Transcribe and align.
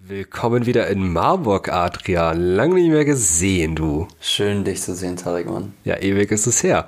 Willkommen 0.00 0.64
wieder 0.64 0.86
in 0.86 1.12
Marburg, 1.12 1.72
Adrian. 1.72 2.40
Lange 2.40 2.76
nicht 2.76 2.90
mehr 2.90 3.04
gesehen, 3.04 3.74
du. 3.74 4.06
Schön, 4.20 4.62
dich 4.62 4.80
zu 4.80 4.94
sehen, 4.94 5.16
Tarek, 5.16 5.46
Mann. 5.50 5.74
Ja, 5.82 5.96
ewig 5.96 6.30
ist 6.30 6.46
es 6.46 6.62
her. 6.62 6.86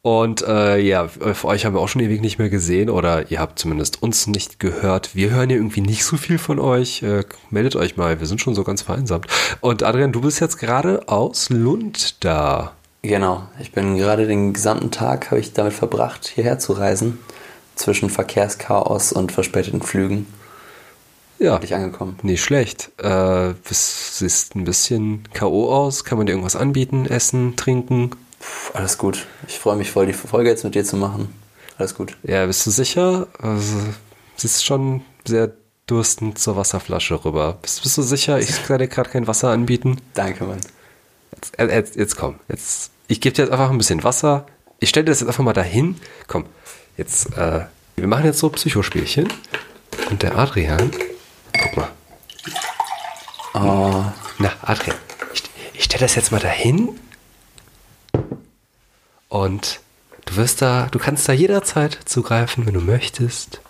Und 0.00 0.40
äh, 0.48 0.78
ja, 0.78 1.08
für 1.08 1.46
euch 1.46 1.66
haben 1.66 1.74
wir 1.74 1.80
auch 1.80 1.88
schon 1.88 2.00
ewig 2.00 2.22
nicht 2.22 2.38
mehr 2.38 2.48
gesehen 2.48 2.88
oder 2.88 3.30
ihr 3.30 3.38
habt 3.38 3.58
zumindest 3.58 4.02
uns 4.02 4.26
nicht 4.28 4.58
gehört. 4.58 5.14
Wir 5.14 5.28
hören 5.28 5.50
ja 5.50 5.56
irgendwie 5.56 5.82
nicht 5.82 6.06
so 6.06 6.16
viel 6.16 6.38
von 6.38 6.58
euch. 6.58 7.02
Äh, 7.02 7.24
meldet 7.50 7.76
euch 7.76 7.98
mal, 7.98 8.18
wir 8.18 8.26
sind 8.26 8.40
schon 8.40 8.54
so 8.54 8.64
ganz 8.64 8.80
vereinsamt. 8.80 9.26
Und 9.60 9.82
Adrian, 9.82 10.12
du 10.12 10.22
bist 10.22 10.40
jetzt 10.40 10.56
gerade 10.56 11.06
aus 11.06 11.50
Lund 11.50 12.24
da. 12.24 12.72
Genau, 13.02 13.46
ich 13.60 13.72
bin 13.72 13.98
gerade 13.98 14.26
den 14.26 14.54
gesamten 14.54 14.90
Tag, 14.90 15.30
habe 15.30 15.40
ich 15.40 15.52
damit 15.52 15.74
verbracht, 15.74 16.26
hierher 16.26 16.58
zu 16.58 16.72
reisen. 16.72 17.18
Zwischen 17.74 18.08
Verkehrschaos 18.08 19.12
und 19.12 19.32
verspäteten 19.32 19.82
Flügen. 19.82 20.26
Ja. 21.38 21.58
Bin 21.58 21.72
angekommen. 21.72 22.18
Nicht 22.22 22.42
schlecht. 22.42 22.90
Äh, 22.98 23.54
bist, 23.66 24.18
siehst 24.18 24.54
ein 24.56 24.64
bisschen 24.64 25.22
K.O. 25.32 25.72
aus. 25.72 26.04
Kann 26.04 26.18
man 26.18 26.26
dir 26.26 26.32
irgendwas 26.32 26.56
anbieten? 26.56 27.06
Essen, 27.06 27.56
trinken? 27.56 28.10
Puh, 28.10 28.74
alles 28.74 28.98
gut. 28.98 29.26
Ich 29.46 29.58
freue 29.58 29.76
mich 29.76 29.90
voll, 29.90 30.06
die 30.06 30.12
Folge 30.12 30.50
jetzt 30.50 30.64
mit 30.64 30.74
dir 30.74 30.84
zu 30.84 30.96
machen. 30.96 31.32
Alles 31.76 31.94
gut. 31.94 32.16
Ja, 32.24 32.44
bist 32.46 32.66
du 32.66 32.70
sicher? 32.70 33.28
Also, 33.40 33.76
siehst 34.36 34.64
schon 34.64 35.02
sehr 35.24 35.52
durstend 35.86 36.38
zur 36.38 36.56
Wasserflasche 36.56 37.24
rüber. 37.24 37.58
Bist, 37.62 37.82
bist 37.82 37.96
du 37.96 38.02
sicher? 38.02 38.38
Ich 38.40 38.62
kann 38.66 38.78
dir 38.78 38.88
gerade 38.88 39.10
kein 39.10 39.26
Wasser 39.26 39.50
anbieten. 39.50 40.00
Danke, 40.14 40.44
Mann. 40.44 40.60
Jetzt, 41.32 41.58
äh, 41.58 41.66
jetzt, 41.66 41.96
jetzt 41.96 42.16
komm. 42.16 42.40
Jetzt, 42.48 42.90
ich 43.06 43.20
gebe 43.20 43.34
dir 43.34 43.42
jetzt 43.42 43.52
einfach 43.52 43.70
ein 43.70 43.78
bisschen 43.78 44.02
Wasser. 44.02 44.46
Ich 44.80 44.88
stelle 44.88 45.04
dir 45.04 45.12
das 45.12 45.20
jetzt 45.20 45.28
einfach 45.28 45.44
mal 45.44 45.52
dahin. 45.52 45.96
Komm, 46.26 46.46
jetzt, 46.96 47.36
äh, 47.36 47.66
wir 47.96 48.06
machen 48.06 48.24
jetzt 48.24 48.38
so 48.38 48.48
Psychospielchen. 48.48 49.28
Und 50.10 50.22
der 50.22 50.36
Adrian, 50.38 50.90
guck 51.52 51.76
mal. 51.76 51.88
Oh, 53.54 54.04
Na, 54.38 54.52
Adrian, 54.62 54.96
ich, 55.32 55.42
ich 55.74 55.84
stelle 55.84 56.02
das 56.02 56.14
jetzt 56.14 56.30
mal 56.32 56.40
dahin. 56.40 56.98
Und 59.28 59.80
du 60.26 60.36
wirst 60.36 60.62
da, 60.62 60.88
du 60.90 60.98
kannst 60.98 61.28
da 61.28 61.32
jederzeit 61.32 61.98
zugreifen, 62.04 62.66
wenn 62.66 62.74
du 62.74 62.80
möchtest. 62.80 63.60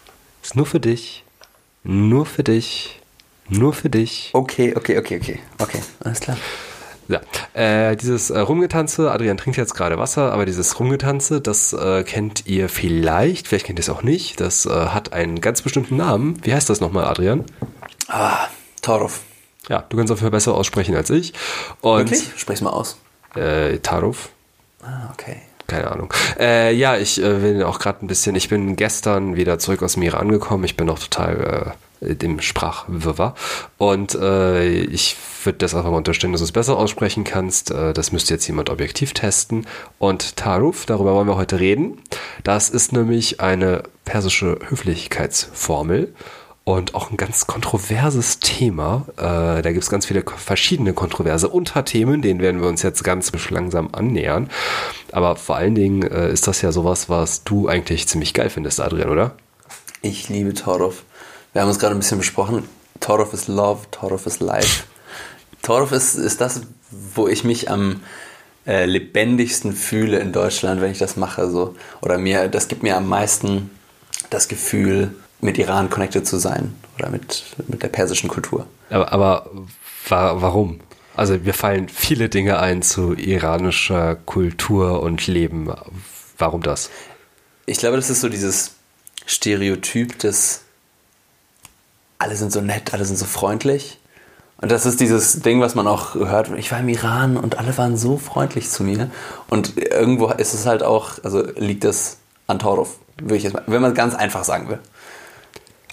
Ist 0.42 0.56
nur 0.56 0.66
für 0.66 0.80
dich. 0.80 1.24
Nur 1.82 2.26
für 2.26 2.44
dich. 2.44 3.00
Nur 3.48 3.72
für 3.72 3.88
dich. 3.88 4.30
okay, 4.34 4.74
okay, 4.76 4.98
okay, 4.98 5.18
okay. 5.18 5.40
Okay, 5.58 5.80
alles 6.00 6.20
klar. 6.20 6.36
Ja, 7.08 7.20
äh, 7.54 7.96
dieses 7.96 8.28
äh, 8.28 8.38
Rumgetanze, 8.38 9.10
Adrian 9.10 9.38
trinkt 9.38 9.56
jetzt 9.56 9.74
gerade 9.74 9.98
Wasser, 9.98 10.30
aber 10.32 10.44
dieses 10.44 10.78
Rumgetanze, 10.78 11.40
das 11.40 11.72
äh, 11.72 12.04
kennt 12.04 12.46
ihr 12.46 12.68
vielleicht, 12.68 13.48
vielleicht 13.48 13.64
kennt 13.66 13.78
ihr 13.78 13.82
es 13.82 13.88
auch 13.88 14.02
nicht. 14.02 14.40
Das 14.40 14.66
äh, 14.66 14.70
hat 14.70 15.14
einen 15.14 15.40
ganz 15.40 15.62
bestimmten 15.62 15.96
Namen. 15.96 16.38
Wie 16.42 16.52
heißt 16.52 16.68
das 16.68 16.80
nochmal, 16.80 17.06
Adrian? 17.06 17.44
Ah, 18.08 18.48
Torov. 18.82 19.20
Ja, 19.68 19.84
du 19.88 19.96
kannst 19.96 20.12
auf 20.12 20.18
jeden 20.18 20.26
Fall 20.26 20.30
besser 20.30 20.54
aussprechen 20.54 20.94
als 20.94 21.10
ich. 21.10 21.32
Und, 21.80 22.10
Wirklich? 22.10 22.30
Sprech's 22.36 22.60
mal 22.60 22.70
aus. 22.70 22.98
Äh, 23.34 23.78
Taruf. 23.78 24.30
Ah, 24.82 25.10
okay. 25.12 25.36
Keine 25.66 25.90
Ahnung. 25.90 26.12
Äh, 26.38 26.74
ja, 26.74 26.96
ich 26.96 27.22
äh, 27.22 27.42
will 27.42 27.62
auch 27.62 27.78
gerade 27.78 28.04
ein 28.04 28.06
bisschen, 28.06 28.34
ich 28.36 28.48
bin 28.48 28.76
gestern 28.76 29.36
wieder 29.36 29.58
zurück 29.58 29.82
aus 29.82 29.94
dem 29.94 30.02
Iran 30.02 30.22
angekommen. 30.22 30.64
Ich 30.64 30.76
bin 30.76 30.86
noch 30.86 30.98
total 30.98 31.74
äh, 31.76 31.87
dem 32.00 32.40
Sprachwirrwarr. 32.40 33.34
Und 33.76 34.14
äh, 34.14 34.68
ich 34.68 35.16
würde 35.44 35.58
das 35.58 35.74
einfach 35.74 35.90
mal 35.90 35.98
unterstellen, 35.98 36.32
dass 36.32 36.40
du 36.40 36.44
es 36.44 36.52
besser 36.52 36.76
aussprechen 36.76 37.24
kannst. 37.24 37.70
Äh, 37.70 37.92
das 37.92 38.12
müsste 38.12 38.34
jetzt 38.34 38.46
jemand 38.46 38.70
objektiv 38.70 39.14
testen. 39.14 39.66
Und 39.98 40.36
Taruf, 40.36 40.86
darüber 40.86 41.14
wollen 41.14 41.28
wir 41.28 41.36
heute 41.36 41.60
reden. 41.60 42.00
Das 42.44 42.70
ist 42.70 42.92
nämlich 42.92 43.40
eine 43.40 43.82
persische 44.04 44.58
Höflichkeitsformel. 44.68 46.14
Und 46.64 46.94
auch 46.94 47.10
ein 47.10 47.16
ganz 47.16 47.46
kontroverses 47.46 48.40
Thema. 48.40 49.06
Äh, 49.16 49.62
da 49.62 49.72
gibt 49.72 49.82
es 49.82 49.88
ganz 49.88 50.04
viele 50.04 50.22
verschiedene 50.22 50.92
kontroverse 50.92 51.48
Unterthemen, 51.48 52.20
denen 52.20 52.40
werden 52.40 52.60
wir 52.60 52.68
uns 52.68 52.82
jetzt 52.82 53.02
ganz 53.04 53.32
langsam 53.48 53.88
annähern. 53.92 54.50
Aber 55.10 55.36
vor 55.36 55.56
allen 55.56 55.74
Dingen 55.74 56.02
äh, 56.02 56.30
ist 56.30 56.46
das 56.46 56.60
ja 56.60 56.70
sowas, 56.70 57.08
was 57.08 57.42
du 57.42 57.68
eigentlich 57.68 58.06
ziemlich 58.06 58.34
geil 58.34 58.50
findest, 58.50 58.80
Adrian, 58.82 59.08
oder? 59.08 59.34
Ich 60.02 60.28
liebe 60.28 60.52
Torov. 60.52 61.04
Wir 61.52 61.62
haben 61.62 61.68
uns 61.68 61.78
gerade 61.78 61.94
ein 61.94 61.98
bisschen 61.98 62.18
besprochen. 62.18 62.68
Torov 63.00 63.32
ist 63.32 63.48
Love, 63.48 63.86
Torov 63.90 64.26
ist 64.26 64.40
Life. 64.40 64.84
Torov 65.62 65.92
ist, 65.92 66.14
ist 66.14 66.40
das, 66.40 66.62
wo 66.90 67.28
ich 67.28 67.44
mich 67.44 67.70
am 67.70 68.00
äh, 68.66 68.84
lebendigsten 68.84 69.72
fühle 69.72 70.18
in 70.18 70.32
Deutschland, 70.32 70.80
wenn 70.80 70.92
ich 70.92 70.98
das 70.98 71.16
mache. 71.16 71.50
So. 71.50 71.74
Oder 72.00 72.18
mir, 72.18 72.48
das 72.48 72.68
gibt 72.68 72.82
mir 72.82 72.96
am 72.96 73.08
meisten 73.08 73.70
das 74.30 74.48
Gefühl, 74.48 75.14
mit 75.40 75.56
Iran 75.58 75.88
connected 75.88 76.26
zu 76.26 76.36
sein. 76.36 76.74
Oder 76.98 77.10
mit, 77.10 77.44
mit 77.68 77.82
der 77.82 77.88
persischen 77.88 78.28
Kultur. 78.28 78.66
Aber, 78.90 79.12
aber 79.12 79.50
wa 80.08 80.40
warum? 80.40 80.80
Also 81.16 81.34
mir 81.38 81.54
fallen 81.54 81.88
viele 81.88 82.28
Dinge 82.28 82.60
ein 82.60 82.82
zu 82.82 83.14
iranischer 83.14 84.16
Kultur 84.16 85.02
und 85.02 85.26
Leben. 85.26 85.72
Warum 86.36 86.62
das? 86.62 86.90
Ich 87.66 87.78
glaube, 87.78 87.96
das 87.96 88.10
ist 88.10 88.20
so 88.20 88.28
dieses 88.28 88.74
Stereotyp 89.26 90.18
des 90.18 90.62
alle 92.18 92.36
sind 92.36 92.52
so 92.52 92.60
nett, 92.60 92.92
alle 92.92 93.04
sind 93.04 93.16
so 93.16 93.24
freundlich. 93.24 93.98
Und 94.60 94.72
das 94.72 94.86
ist 94.86 94.98
dieses 95.00 95.40
Ding, 95.40 95.60
was 95.60 95.76
man 95.76 95.86
auch 95.86 96.14
hört. 96.14 96.50
Ich 96.56 96.72
war 96.72 96.80
im 96.80 96.88
Iran 96.88 97.36
und 97.36 97.58
alle 97.58 97.78
waren 97.78 97.96
so 97.96 98.16
freundlich 98.16 98.68
zu 98.68 98.82
mir. 98.82 99.08
Und 99.48 99.76
irgendwo 99.76 100.30
ist 100.30 100.52
es 100.52 100.66
halt 100.66 100.82
auch, 100.82 101.12
also 101.22 101.42
liegt 101.56 101.84
es 101.84 102.18
an 102.48 102.58
Torov, 102.58 102.96
würde 103.18 103.36
ich 103.36 103.44
jetzt 103.44 103.52
mal, 103.52 103.62
wenn 103.68 103.80
man 103.80 103.94
ganz 103.94 104.16
einfach 104.16 104.42
sagen 104.42 104.68
will. 104.68 104.80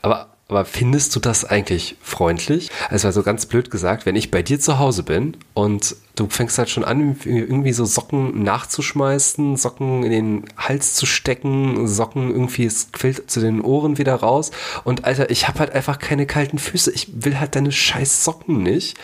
Aber, 0.02 0.30
aber 0.48 0.64
findest 0.64 1.16
du 1.16 1.20
das 1.20 1.44
eigentlich 1.44 1.96
freundlich? 2.02 2.70
Also 2.90 3.10
so 3.10 3.24
ganz 3.24 3.48
blöd 3.48 3.72
gesagt, 3.72 4.06
wenn 4.06 4.16
ich 4.16 4.30
bei 4.30 4.44
dir 4.44 4.60
zu 4.60 4.78
Hause 4.78 5.02
bin 5.02 5.38
und 5.56 5.96
du 6.16 6.28
fängst 6.30 6.60
halt 6.60 6.70
schon 6.70 6.84
an, 6.84 7.18
irgendwie 7.26 7.74
so 7.74 7.84
Socken 7.84 8.44
nachzuschmeißen, 8.44 9.58
Socken 9.58 10.04
in 10.04 10.12
den 10.12 10.46
Hals 10.56 10.94
zu 10.94 11.08
stecken, 11.08 11.88
Socken 11.88 12.30
irgendwie, 12.30 12.66
es 12.66 12.92
quillt 12.92 13.30
zu 13.30 13.40
den 13.40 13.60
Ohren 13.60 13.98
wieder 13.98 14.14
raus. 14.14 14.52
Und 14.84 15.04
Alter, 15.06 15.32
ich 15.32 15.48
habe 15.48 15.60
halt 15.60 15.72
einfach 15.72 15.98
keine 15.98 16.28
kalten 16.28 16.60
Füße. 16.60 16.92
Ich 16.92 17.08
will 17.26 17.40
halt 17.40 17.56
deine 17.56 17.72
scheiß 17.72 18.24
Socken 18.24 18.62
nicht. 18.62 18.98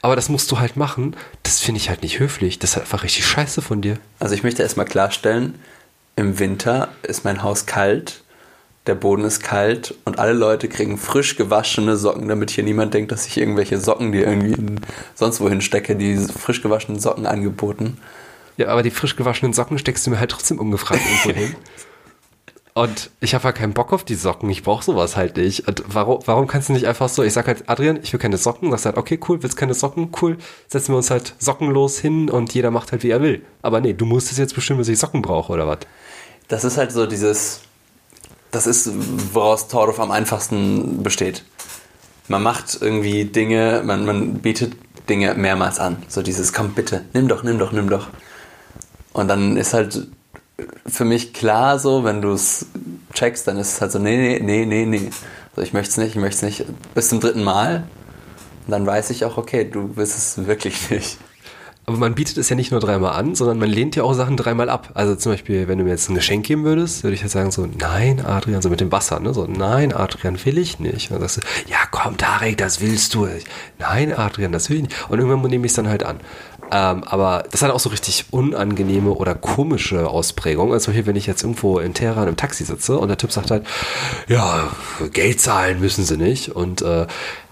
Aber 0.00 0.16
das 0.16 0.30
musst 0.30 0.50
du 0.50 0.60
halt 0.60 0.78
machen. 0.78 1.14
Das 1.42 1.60
finde 1.60 1.78
ich 1.78 1.90
halt 1.90 2.02
nicht 2.02 2.20
höflich. 2.20 2.58
Das 2.58 2.70
ist 2.70 2.76
halt 2.76 2.86
einfach 2.86 3.04
richtig 3.04 3.26
scheiße 3.26 3.60
von 3.60 3.82
dir. 3.82 3.98
Also 4.18 4.34
ich 4.34 4.42
möchte 4.42 4.62
erstmal 4.62 4.86
klarstellen, 4.86 5.56
im 6.16 6.38
Winter 6.38 6.88
ist 7.02 7.24
mein 7.24 7.42
Haus 7.42 7.66
kalt, 7.66 8.22
der 8.86 8.94
Boden 8.94 9.24
ist 9.24 9.42
kalt 9.42 9.94
und 10.04 10.18
alle 10.18 10.32
Leute 10.32 10.68
kriegen 10.68 10.96
frisch 10.98 11.36
gewaschene 11.36 11.96
Socken, 11.96 12.28
damit 12.28 12.50
hier 12.50 12.64
niemand 12.64 12.94
denkt, 12.94 13.12
dass 13.12 13.26
ich 13.26 13.36
irgendwelche 13.36 13.78
Socken, 13.78 14.12
die 14.12 14.20
irgendwie 14.20 14.56
sonst 15.14 15.40
wohin 15.40 15.60
stecke, 15.60 15.96
die 15.96 16.16
frisch 16.16 16.62
gewaschenen 16.62 17.00
Socken 17.00 17.26
angeboten. 17.26 17.98
Ja, 18.56 18.68
aber 18.68 18.82
die 18.82 18.90
frisch 18.90 19.16
gewaschenen 19.16 19.52
Socken 19.52 19.78
steckst 19.78 20.06
du 20.06 20.10
mir 20.10 20.20
halt 20.20 20.30
trotzdem 20.30 20.58
ungefragt 20.58 21.02
irgendwo 21.04 21.40
hin. 21.40 21.56
Und 22.76 23.10
ich 23.20 23.34
habe 23.34 23.44
halt 23.44 23.56
keinen 23.56 23.72
Bock 23.72 23.94
auf 23.94 24.04
die 24.04 24.16
Socken. 24.16 24.50
Ich 24.50 24.62
brauche 24.62 24.84
sowas 24.84 25.16
halt 25.16 25.38
nicht. 25.38 25.66
Und 25.66 25.82
warum, 25.88 26.20
warum 26.26 26.46
kannst 26.46 26.68
du 26.68 26.74
nicht 26.74 26.86
einfach 26.86 27.08
so, 27.08 27.22
ich 27.22 27.32
sag 27.32 27.46
halt, 27.46 27.70
Adrian, 27.70 27.98
ich 28.02 28.12
will 28.12 28.20
keine 28.20 28.36
Socken. 28.36 28.70
Sagst 28.70 28.84
halt, 28.84 28.98
okay, 28.98 29.18
cool, 29.26 29.42
willst 29.42 29.56
keine 29.56 29.72
Socken? 29.72 30.10
Cool. 30.20 30.36
Setzen 30.68 30.92
wir 30.92 30.98
uns 30.98 31.10
halt 31.10 31.34
sockenlos 31.38 31.98
hin 31.98 32.28
und 32.28 32.52
jeder 32.52 32.70
macht 32.70 32.92
halt, 32.92 33.02
wie 33.02 33.08
er 33.08 33.22
will. 33.22 33.40
Aber 33.62 33.80
nee, 33.80 33.94
du 33.94 34.04
musst 34.04 34.30
es 34.30 34.36
jetzt 34.36 34.54
bestimmen, 34.54 34.78
dass 34.78 34.88
ich 34.88 34.98
Socken 34.98 35.22
brauche 35.22 35.54
oder 35.54 35.66
was? 35.66 35.78
Das 36.48 36.64
ist 36.64 36.76
halt 36.76 36.92
so 36.92 37.06
dieses, 37.06 37.62
das 38.56 38.66
ist, 38.66 38.90
woraus 39.34 39.68
Torov 39.68 40.00
am 40.00 40.10
einfachsten 40.10 41.02
besteht. 41.02 41.44
Man 42.28 42.42
macht 42.42 42.78
irgendwie 42.80 43.26
Dinge, 43.26 43.82
man, 43.84 44.06
man 44.06 44.34
bietet 44.38 44.72
Dinge 45.08 45.34
mehrmals 45.34 45.78
an. 45.78 46.02
So 46.08 46.22
dieses, 46.22 46.52
komm 46.52 46.72
bitte, 46.72 47.04
nimm 47.12 47.28
doch, 47.28 47.42
nimm 47.42 47.58
doch, 47.58 47.72
nimm 47.72 47.90
doch. 47.90 48.08
Und 49.12 49.28
dann 49.28 49.56
ist 49.56 49.74
halt 49.74 50.08
für 50.86 51.04
mich 51.04 51.34
klar 51.34 51.78
so, 51.78 52.02
wenn 52.04 52.22
du 52.22 52.32
es 52.32 52.66
checkst, 53.12 53.46
dann 53.46 53.58
ist 53.58 53.74
es 53.74 53.80
halt 53.80 53.92
so, 53.92 53.98
nee, 53.98 54.16
nee, 54.16 54.40
nee, 54.40 54.64
nee, 54.64 54.86
nee. 54.86 55.10
So, 55.54 55.62
ich 55.62 55.72
möchte 55.72 55.90
es 55.90 55.96
nicht, 55.98 56.16
ich 56.16 56.20
möchte 56.20 56.36
es 56.36 56.42
nicht. 56.42 56.64
Bis 56.94 57.10
zum 57.10 57.20
dritten 57.20 57.44
Mal. 57.44 57.84
Und 58.66 58.72
dann 58.72 58.86
weiß 58.86 59.10
ich 59.10 59.24
auch, 59.24 59.36
okay, 59.36 59.68
du 59.70 59.96
willst 59.96 60.16
es 60.16 60.46
wirklich 60.46 60.90
nicht. 60.90 61.18
Aber 61.88 61.98
man 61.98 62.16
bietet 62.16 62.36
es 62.36 62.48
ja 62.48 62.56
nicht 62.56 62.72
nur 62.72 62.80
dreimal 62.80 63.12
an, 63.12 63.36
sondern 63.36 63.60
man 63.60 63.70
lehnt 63.70 63.94
ja 63.94 64.02
auch 64.02 64.12
Sachen 64.12 64.36
dreimal 64.36 64.68
ab. 64.68 64.90
Also 64.94 65.14
zum 65.14 65.32
Beispiel, 65.32 65.68
wenn 65.68 65.78
du 65.78 65.84
mir 65.84 65.90
jetzt 65.90 66.08
ein 66.08 66.16
Geschenk 66.16 66.44
geben 66.44 66.64
würdest, 66.64 67.04
würde 67.04 67.14
ich 67.14 67.22
jetzt 67.22 67.30
sagen 67.30 67.52
so, 67.52 67.68
nein, 67.78 68.24
Adrian, 68.26 68.60
so 68.60 68.68
mit 68.68 68.80
dem 68.80 68.90
Wasser, 68.90 69.20
ne? 69.20 69.32
So, 69.32 69.46
nein, 69.46 69.92
Adrian, 69.92 70.44
will 70.44 70.58
ich 70.58 70.80
nicht. 70.80 71.12
Und 71.12 71.20
dann 71.20 71.28
sagst 71.28 71.36
du, 71.36 71.70
ja 71.70 71.78
komm, 71.92 72.16
Tarek, 72.16 72.56
das 72.56 72.80
willst 72.80 73.14
du. 73.14 73.28
Nein, 73.78 74.12
Adrian, 74.12 74.50
das 74.50 74.68
will 74.68 74.78
ich 74.78 74.82
nicht. 74.82 75.10
Und 75.10 75.20
irgendwann 75.20 75.48
nehme 75.48 75.64
ich 75.64 75.70
es 75.70 75.76
dann 75.76 75.88
halt 75.88 76.02
an. 76.02 76.18
Ähm, 76.72 77.04
aber 77.04 77.44
das 77.52 77.62
hat 77.62 77.70
auch 77.70 77.78
so 77.78 77.90
richtig 77.90 78.26
unangenehme 78.30 79.12
oder 79.12 79.36
komische 79.36 80.08
Ausprägungen. 80.08 80.72
Also 80.72 80.90
Beispiel, 80.90 81.06
wenn 81.06 81.16
ich 81.16 81.26
jetzt 81.26 81.44
irgendwo 81.44 81.78
in 81.78 81.94
Teheran 81.94 82.26
im 82.26 82.36
Taxi 82.36 82.64
sitze 82.64 82.98
und 82.98 83.06
der 83.08 83.18
Typ 83.18 83.30
sagt 83.30 83.52
halt, 83.52 83.64
ja, 84.26 84.70
Geld 85.12 85.40
zahlen 85.40 85.78
müssen 85.78 86.04
sie 86.04 86.16
nicht. 86.16 86.48
Und 86.48 86.82
äh, 86.82 87.06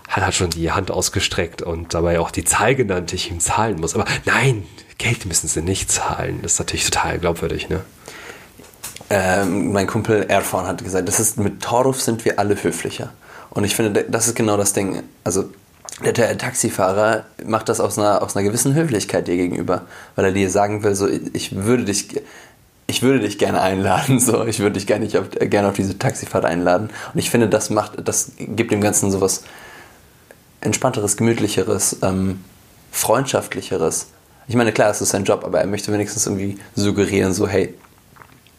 hat 0.09 0.25
halt 0.25 0.35
schon 0.35 0.51
die 0.51 0.71
Hand 0.71 0.91
ausgestreckt 0.91 1.63
und 1.63 1.95
dabei 1.95 2.21
auch 2.21 2.31
die 2.31 2.45
Zahl 2.45 2.75
genannt, 2.75 3.11
die 3.13 3.17
ich 3.17 3.31
ihm 3.31 3.41
zahlen 3.41 3.81
muss. 3.81 3.95
Aber 3.95 4.05
nein, 4.25 4.65
Geld 4.99 5.27
müssen 5.27 5.49
sie 5.49 5.63
nicht 5.63 5.91
zahlen. 5.91 6.41
Das 6.43 6.55
ist 6.55 6.59
natürlich 6.59 6.85
total 6.85 7.19
glaubwürdig, 7.19 7.69
ne? 7.69 7.81
Ähm, 9.11 9.73
mein 9.73 9.87
Kumpel 9.87 10.25
Erfan 10.29 10.67
hat 10.67 10.83
gesagt, 10.83 11.09
das 11.09 11.21
ist, 11.21 11.39
mit 11.39 11.63
Toruf 11.63 12.01
sind 12.01 12.25
wir 12.25 12.39
alle 12.39 12.63
höflicher. 12.63 13.13
Und 13.51 13.65
ich 13.65 13.77
finde, 13.77 14.05
das 14.05 14.29
ist 14.29 14.35
genau 14.35 14.57
das 14.57 14.73
Ding. 14.73 15.03
Also 15.25 15.51
der, 16.03 16.13
der 16.13 16.37
Taxifahrer 16.39 17.25
macht 17.45 17.69
das 17.69 17.81
aus 17.81 17.99
einer, 17.99 18.23
aus 18.23 18.37
einer 18.37 18.45
gewissen 18.45 18.75
Höflichkeit 18.75 19.29
dir 19.29 19.37
gegenüber, 19.37 19.83
weil 20.17 20.27
er 20.27 20.33
dir 20.33 20.51
sagen 20.51 20.83
will, 20.83 20.95
so, 20.95 21.09
ich 21.09 21.55
würde 21.55 21.85
dich, 21.85 22.21
ich 22.87 23.03
würde 23.03 23.21
dich 23.21 23.39
gerne 23.39 23.61
einladen, 23.61 24.19
so, 24.21 24.45
ich 24.45 24.59
würde 24.59 24.75
dich 24.75 24.87
gerne, 24.87 25.07
auf, 25.07 25.31
gerne 25.39 25.69
auf 25.69 25.75
diese 25.75 25.99
Taxifahrt 25.99 26.45
einladen. 26.45 26.91
Und 27.13 27.19
ich 27.19 27.31
finde, 27.31 27.49
das 27.49 27.71
macht, 27.71 27.93
das 28.03 28.33
gibt 28.39 28.73
dem 28.73 28.81
Ganzen 28.81 29.11
sowas 29.11 29.45
entspannteres, 30.65 31.17
gemütlicheres, 31.17 31.99
ähm, 32.03 32.41
freundschaftlicheres. 32.91 34.09
Ich 34.49 34.57
meine, 34.57 34.73
klar, 34.73 34.91
es 34.91 35.01
ist 35.01 35.11
sein 35.11 35.25
Job, 35.25 35.45
aber 35.45 35.61
er 35.61 35.67
möchte 35.67 35.93
wenigstens 35.93 36.27
irgendwie 36.27 36.59
suggerieren, 36.75 37.33
so, 37.33 37.49
hey, 37.49 37.75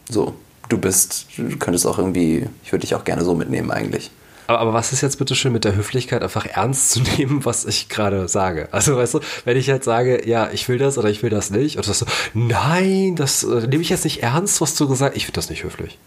so, 0.10 0.36
du 0.70 0.78
bist, 0.78 1.28
du 1.38 1.58
könntest 1.58 1.86
auch 1.86 1.98
irgendwie, 1.98 2.48
ich 2.64 2.72
würde 2.72 2.82
dich 2.82 2.96
auch 2.96 3.04
gerne 3.04 3.24
so 3.24 3.36
mitnehmen 3.36 3.72
eigentlich. 3.72 4.12
Aber, 4.48 4.60
aber, 4.60 4.74
was 4.74 4.94
ist 4.94 5.02
jetzt 5.02 5.18
bitte 5.18 5.34
schön 5.36 5.52
mit 5.52 5.64
der 5.64 5.76
Höflichkeit, 5.76 6.22
einfach 6.22 6.46
ernst 6.46 6.92
zu 6.92 7.02
nehmen, 7.18 7.46
was 7.46 7.66
ich 7.66 7.90
gerade 7.90 8.28
sage? 8.28 8.70
Also, 8.72 8.96
weißt 8.96 9.16
du, 9.16 9.20
wenn 9.44 9.58
ich 9.58 9.68
jetzt 9.68 9.86
sage, 9.86 10.28
ja, 10.28 10.50
ich 10.52 10.70
will 10.70 10.78
das 10.78 10.98
oder 10.98 11.10
ich 11.10 11.24
will 11.24 11.30
das 11.30 11.50
nicht, 11.50 11.78
du 11.78 11.84
sagst 11.84 12.02
so, 12.02 12.06
nein, 12.34 13.16
das 13.16 13.44
äh, 13.44 13.68
nehme 13.68 13.82
ich 13.82 13.90
jetzt 13.90 14.04
nicht 14.04 14.22
ernst, 14.22 14.62
was 14.62 14.76
du 14.76 14.88
gesagt 14.88 15.12
hast, 15.12 15.18
ich 15.18 15.26
finde 15.26 15.38
das 15.38 15.50
nicht 15.50 15.64
höflich. 15.64 15.98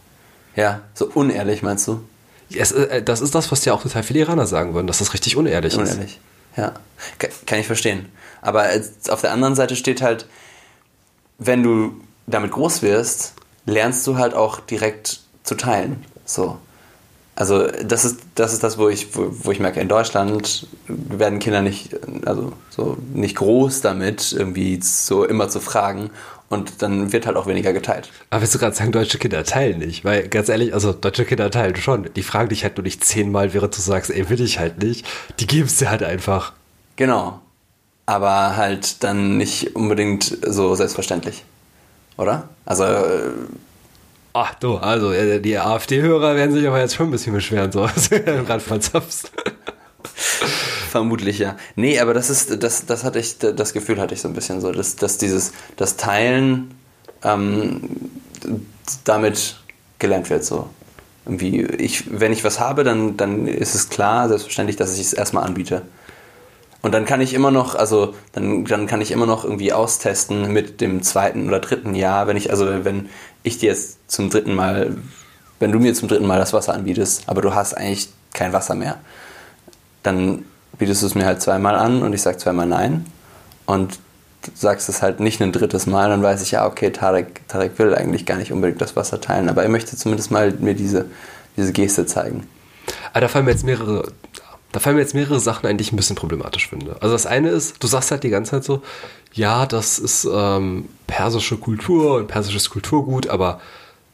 Ja, 0.55 0.83
so 0.95 1.11
unehrlich 1.13 1.63
meinst 1.63 1.87
du? 1.89 2.01
Es, 2.55 2.73
äh, 2.73 3.03
das 3.03 3.21
ist 3.21 3.35
das, 3.35 3.51
was 3.53 3.61
dir 3.61 3.75
auch 3.75 3.83
total 3.83 4.03
viele 4.03 4.21
Iraner 4.21 4.47
sagen 4.47 4.75
würden, 4.75 4.87
dass 4.87 4.99
das 4.99 5.13
richtig 5.15 5.37
unehrlich, 5.37 5.75
unehrlich. 5.77 6.19
ist. 6.57 6.59
Ja. 6.59 6.73
Kann 7.47 7.61
ich 7.61 7.67
verstehen. 7.67 8.07
Aber 8.43 8.67
auf 9.11 9.21
der 9.21 9.33
anderen 9.33 9.55
Seite 9.55 9.77
steht 9.77 10.03
halt, 10.03 10.27
wenn 11.39 11.63
du 11.63 12.01
damit 12.27 12.51
groß 12.53 12.83
wirst, 12.83 13.35
lernst 13.67 14.07
du 14.07 14.17
halt 14.17 14.35
auch 14.35 14.61
direkt 14.61 15.21
zu 15.45 15.55
teilen. 15.55 16.05
So. 16.25 16.59
Also 17.37 17.69
das 17.69 18.05
ist, 18.05 18.21
das 18.35 18.53
ist 18.53 18.65
das, 18.65 18.79
wo 18.79 18.89
ich, 18.89 19.17
wo, 19.17 19.29
wo 19.31 19.53
ich 19.53 19.61
merke, 19.61 19.81
in 19.81 19.89
Deutschland 19.89 20.67
werden 20.89 21.39
Kinder 21.39 21.63
nicht, 21.63 21.91
also 22.27 22.53
so 22.69 22.97
nicht 23.15 23.37
groß 23.37 23.81
damit, 23.81 24.33
irgendwie 24.33 24.81
so 24.83 25.25
immer 25.25 25.49
zu 25.49 25.61
fragen. 25.61 26.11
Und 26.49 26.83
dann 26.83 27.13
wird 27.13 27.27
halt 27.27 27.37
auch 27.37 27.47
weniger 27.47 27.75
geteilt. 27.75 28.11
Aber 28.31 28.41
willst 28.41 28.55
du 28.55 28.59
gerade 28.59 28.75
sagen, 28.75 28.91
deutsche 28.91 29.19
Kinder 29.19 29.45
teilen 29.45 29.79
nicht? 29.79 30.05
Weil 30.05 30.29
ganz 30.29 30.49
ehrlich, 30.49 30.73
also 30.73 30.93
deutsche 30.93 31.27
Kinder 31.27 31.51
teilen 31.51 31.77
schon. 31.77 32.09
Die 32.17 32.23
fragen 32.23 32.49
dich 32.49 32.63
halt 32.63 32.79
nur 32.79 32.85
nicht 32.85 33.05
zehnmal, 33.05 33.53
während 33.53 33.77
du 33.77 33.81
sagst, 33.83 34.11
ey, 34.11 34.31
will 34.31 34.41
ich 34.41 34.59
halt 34.59 34.83
nicht. 34.83 35.07
Die 35.41 35.47
geben 35.47 35.67
es 35.67 35.77
dir 35.77 35.91
halt 35.91 36.03
einfach. 36.03 36.53
Genau. 36.97 37.41
Aber 38.07 38.57
halt 38.57 39.05
dann 39.05 39.37
nicht 39.37 39.77
unbedingt 39.77 40.39
so 40.47 40.75
selbstverständlich. 40.75 41.45
Oder? 42.17 42.49
Also 42.65 42.85
Ach 44.33 44.55
du, 44.55 44.77
also 44.77 45.13
äh, 45.13 45.41
die 45.41 45.59
AfD-Hörer 45.59 46.37
werden 46.37 46.53
sich 46.53 46.67
aber 46.67 46.79
jetzt 46.79 46.95
schon 46.95 47.09
ein 47.09 47.11
bisschen 47.11 47.33
beschweren, 47.33 47.73
so 47.73 47.83
was 47.83 48.09
du 48.09 48.21
gerade 48.45 48.61
verzapfst. 48.61 49.33
Vermutlich 50.89 51.39
ja. 51.39 51.57
Nee, 51.77 52.01
aber 52.01 52.15
das 52.15 52.31
ist, 52.31 52.63
das, 52.63 52.87
das 52.87 53.05
hatte 53.05 53.19
ich, 53.19 53.39
das 53.39 53.73
Gefühl 53.73 54.01
hatte 54.01 54.15
ich 54.15 54.21
so 54.21 54.29
ein 54.29 54.35
bisschen 54.35 54.61
so, 54.61 54.73
dass, 54.73 54.97
dass 54.97 55.19
dieses, 55.19 55.53
das 55.77 55.97
Teilen 55.97 56.75
ähm, 57.23 58.11
damit 59.05 59.57
gelernt 59.99 60.31
wird 60.31 60.45
so. 60.45 60.69
Irgendwie, 61.27 61.63
ich, 61.63 62.05
wenn 62.19 62.33
ich 62.33 62.43
was 62.45 62.59
habe, 62.59 62.85
dann, 62.85 63.17
dann 63.17 63.47
ist 63.47 63.75
es 63.75 63.91
klar, 63.91 64.29
selbstverständlich, 64.29 64.77
dass 64.77 64.95
ich 64.95 65.01
es 65.01 65.13
erstmal 65.13 65.45
anbiete. 65.45 65.83
Und 66.81 66.93
dann 66.95 67.05
kann 67.05 67.21
ich 67.21 67.35
immer 67.35 67.51
noch, 67.51 67.75
also 67.75 68.15
dann, 68.33 68.65
dann 68.65 68.87
kann 68.87 69.01
ich 69.01 69.11
immer 69.11 69.27
noch 69.27 69.45
irgendwie 69.45 69.73
austesten 69.73 70.53
mit 70.53 70.81
dem 70.81 71.03
zweiten 71.03 71.49
oder 71.49 71.61
dritten 71.61 71.95
Jahr, 71.95 72.29
wenn 72.29 72.37
ich, 72.37 72.51
also 72.51 72.67
wenn 72.85 73.09
ich 73.43 73.59
dir 73.59 73.71
jetzt 73.71 74.11
zum 74.11 74.31
dritten 74.31 74.55
Mal, 74.55 74.97
wenn 75.59 75.73
du 75.73 75.81
mir 75.81 75.93
zum 75.95 76.09
dritten 76.09 76.27
Mal 76.27 76.39
das 76.39 76.53
Wasser 76.53 76.73
anbietest, 76.73 77.25
aber 77.27 77.43
du 77.43 77.55
hast 77.55 77.75
eigentlich 77.75 78.09
kein 78.33 78.53
Wasser 78.53 78.75
mehr, 78.75 79.01
dann 80.03 80.45
bietest 80.79 81.03
du 81.03 81.07
es 81.07 81.15
mir 81.15 81.27
halt 81.27 81.43
zweimal 81.43 81.75
an 81.77 82.03
und 82.03 82.13
ich 82.13 82.23
sage 82.23 82.39
zweimal 82.39 82.67
nein. 82.67 83.07
Und 83.67 83.99
sagst 84.55 84.89
es 84.89 85.03
halt 85.03 85.21
nicht 85.21 85.43
ein 85.43 85.53
drittes 85.53 85.87
Mal, 85.87 86.09
dann 86.09 86.23
weiß 86.23 86.43
ich, 86.43 86.53
ja, 86.53 86.67
okay, 86.67 86.91
Tarek, 86.91 87.47
Tarek 87.49 87.79
will 87.79 87.95
eigentlich 87.95 88.25
gar 88.25 88.39
nicht 88.39 88.53
unbedingt 88.53 88.81
das 88.81 88.97
Wasser 88.97 89.21
teilen, 89.21 89.49
aber 89.49 89.63
er 89.63 89.69
möchte 89.69 89.97
zumindest 89.97 90.31
mal 90.31 90.53
mir 90.53 90.75
diese, 90.75 91.07
diese 91.57 91.73
Geste 91.73 92.07
zeigen. 92.07 92.47
Aber 93.11 93.23
da 93.23 93.29
fallen 93.29 93.45
mir 93.45 93.51
jetzt 93.51 93.65
mehrere 93.65 94.05
da 94.73 94.81
fallen 94.81 94.97
mir 94.97 95.03
jetzt 95.03 95.15
mehrere 95.15 95.41
Sachen 95.41 95.67
ein, 95.67 95.79
die 95.79 95.83
ich 95.83 95.93
ein 95.93 95.97
bisschen 95.97 96.17
problematisch 96.17 96.69
finde. 96.69 96.97
Also 97.01 97.15
das 97.15 97.27
eine 97.27 97.49
ist, 97.49 97.83
du 97.83 97.87
sagst 97.87 98.11
halt 98.11 98.23
die 98.23 98.29
ganze 98.29 98.53
Zeit 98.53 98.65
so, 98.65 98.83
ja, 99.33 99.65
das 99.67 99.99
ist 99.99 100.29
ähm, 100.31 100.89
persische 101.07 101.57
Kultur 101.57 102.17
und 102.17 102.29
persisches 102.29 102.69
Kulturgut, 102.69 103.29
aber 103.29 103.61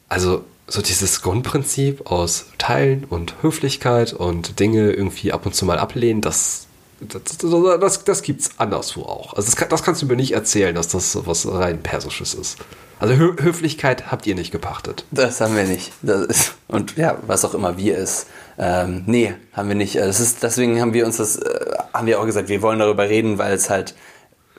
also 0.07 0.45
so 0.67 0.81
dieses 0.81 1.21
Grundprinzip 1.21 2.09
aus 2.09 2.47
Teilen 2.57 3.05
und 3.05 3.35
Höflichkeit 3.41 4.13
und 4.13 4.59
Dinge 4.59 4.91
irgendwie 4.91 5.31
ab 5.31 5.45
und 5.45 5.53
zu 5.53 5.65
mal 5.65 5.77
ablehnen, 5.77 6.21
das, 6.21 6.67
das, 6.99 7.37
das, 7.37 8.03
das 8.03 8.21
gibt 8.23 8.41
es 8.41 8.51
anderswo 8.57 9.03
auch. 9.03 9.33
Also 9.33 9.51
das, 9.51 9.69
das, 9.69 9.83
kannst 9.83 10.01
du 10.01 10.05
mir 10.07 10.15
nicht 10.15 10.31
erzählen, 10.31 10.73
dass 10.73 10.87
das 10.87 11.17
was 11.25 11.47
rein 11.47 11.83
Persisches 11.83 12.33
ist. 12.33 12.57
Also 12.99 13.15
Hö 13.15 13.35
Höflichkeit 13.39 14.11
habt 14.11 14.25
ihr 14.25 14.35
nicht 14.35 14.51
gepachtet. 14.51 15.05
Das 15.11 15.41
haben 15.41 15.55
wir 15.55 15.65
nicht. 15.65 15.91
Ist, 16.01 16.55
und 16.67 16.95
ja, 16.97 17.17
was 17.27 17.45
auch 17.45 17.53
immer 17.53 17.77
wir 17.77 17.97
ist. 17.97 18.27
Ähm, 18.57 19.03
nee, 19.05 19.35
haben 19.53 19.67
wir 19.67 19.75
nicht. 19.75 19.95
Das 19.95 20.19
ist, 20.19 20.41
deswegen 20.41 20.79
haben 20.79 20.93
wir 20.93 21.05
uns 21.05 21.17
das, 21.17 21.35
äh, 21.35 21.77
haben 21.93 22.07
wir 22.07 22.19
auch 22.19 22.25
gesagt, 22.25 22.47
wir 22.47 22.61
wollen 22.61 22.79
darüber 22.79 23.09
reden, 23.09 23.37
weil 23.37 23.53
es 23.53 23.69
halt 23.69 23.95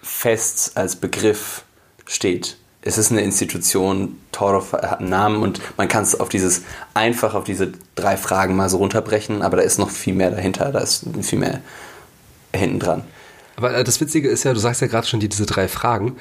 fest 0.03 0.73
als 0.75 0.97
Begriff 0.97 1.65
steht. 2.05 2.59
Es 2.87 2.99
ist 2.99 3.11
eine 3.11 3.21
Institution, 3.23 4.17
Torov 4.31 4.73
hat 4.73 5.01
einen 5.01 5.09
Namen 5.09 5.43
und 5.43 5.61
man 5.77 5.89
kann 5.89 6.05
es 6.05 6.19
auf 6.19 6.29
dieses, 6.29 6.63
einfach 6.95 7.35
auf 7.35 7.45
diese 7.45 7.73
drei 7.97 8.17
Fragen 8.17 8.55
mal 8.55 8.69
so 8.69 8.77
runterbrechen, 8.77 9.43
aber 9.43 9.57
da 9.57 9.63
ist 9.65 9.79
noch 9.79 9.91
viel 9.91 10.15
mehr 10.15 10.31
dahinter, 10.31 10.71
da 10.71 10.79
ist 10.79 11.05
viel 11.23 11.39
mehr 11.39 11.61
hinten 12.55 12.79
dran. 12.79 13.03
Aber 13.57 13.75
äh, 13.75 13.85
das 13.85 14.01
Witzige 14.01 14.29
ist 14.29 14.45
ja, 14.45 14.55
du 14.55 14.61
sagst 14.61 14.81
ja 14.81 14.87
gerade 14.87 15.07
schon 15.07 15.21
die, 15.21 15.29
diese 15.29 15.47
drei 15.47 15.67
Fragen. 15.67 16.17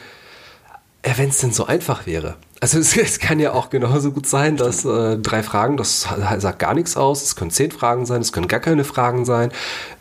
Ja, 1.06 1.18
wenn 1.18 1.30
es 1.30 1.38
denn 1.38 1.52
so 1.52 1.68
einfach 1.68 2.08
wäre. 2.08 2.36
Also 2.62 2.80
es, 2.80 2.98
es, 2.98 3.20
kann 3.20 3.40
ja 3.40 3.54
auch 3.54 3.70
genauso 3.70 4.12
gut 4.12 4.26
sein, 4.26 4.58
dass 4.58 4.86
äh, 4.86 5.18
drei 5.18 5.44
Fragen, 5.44 5.78
das 5.78 6.08
sagt 6.38 6.60
gar 6.60 6.74
nichts 6.74 6.98
aus. 6.98 7.22
Es 7.22 7.36
können 7.36 7.52
zehn 7.52 7.72
Fragen 7.72 8.06
sein, 8.06 8.22
es 8.22 8.32
können 8.32 8.48
gar 8.48 8.60
keine 8.60 8.84
Fragen 8.84 9.26
sein. 9.26 9.52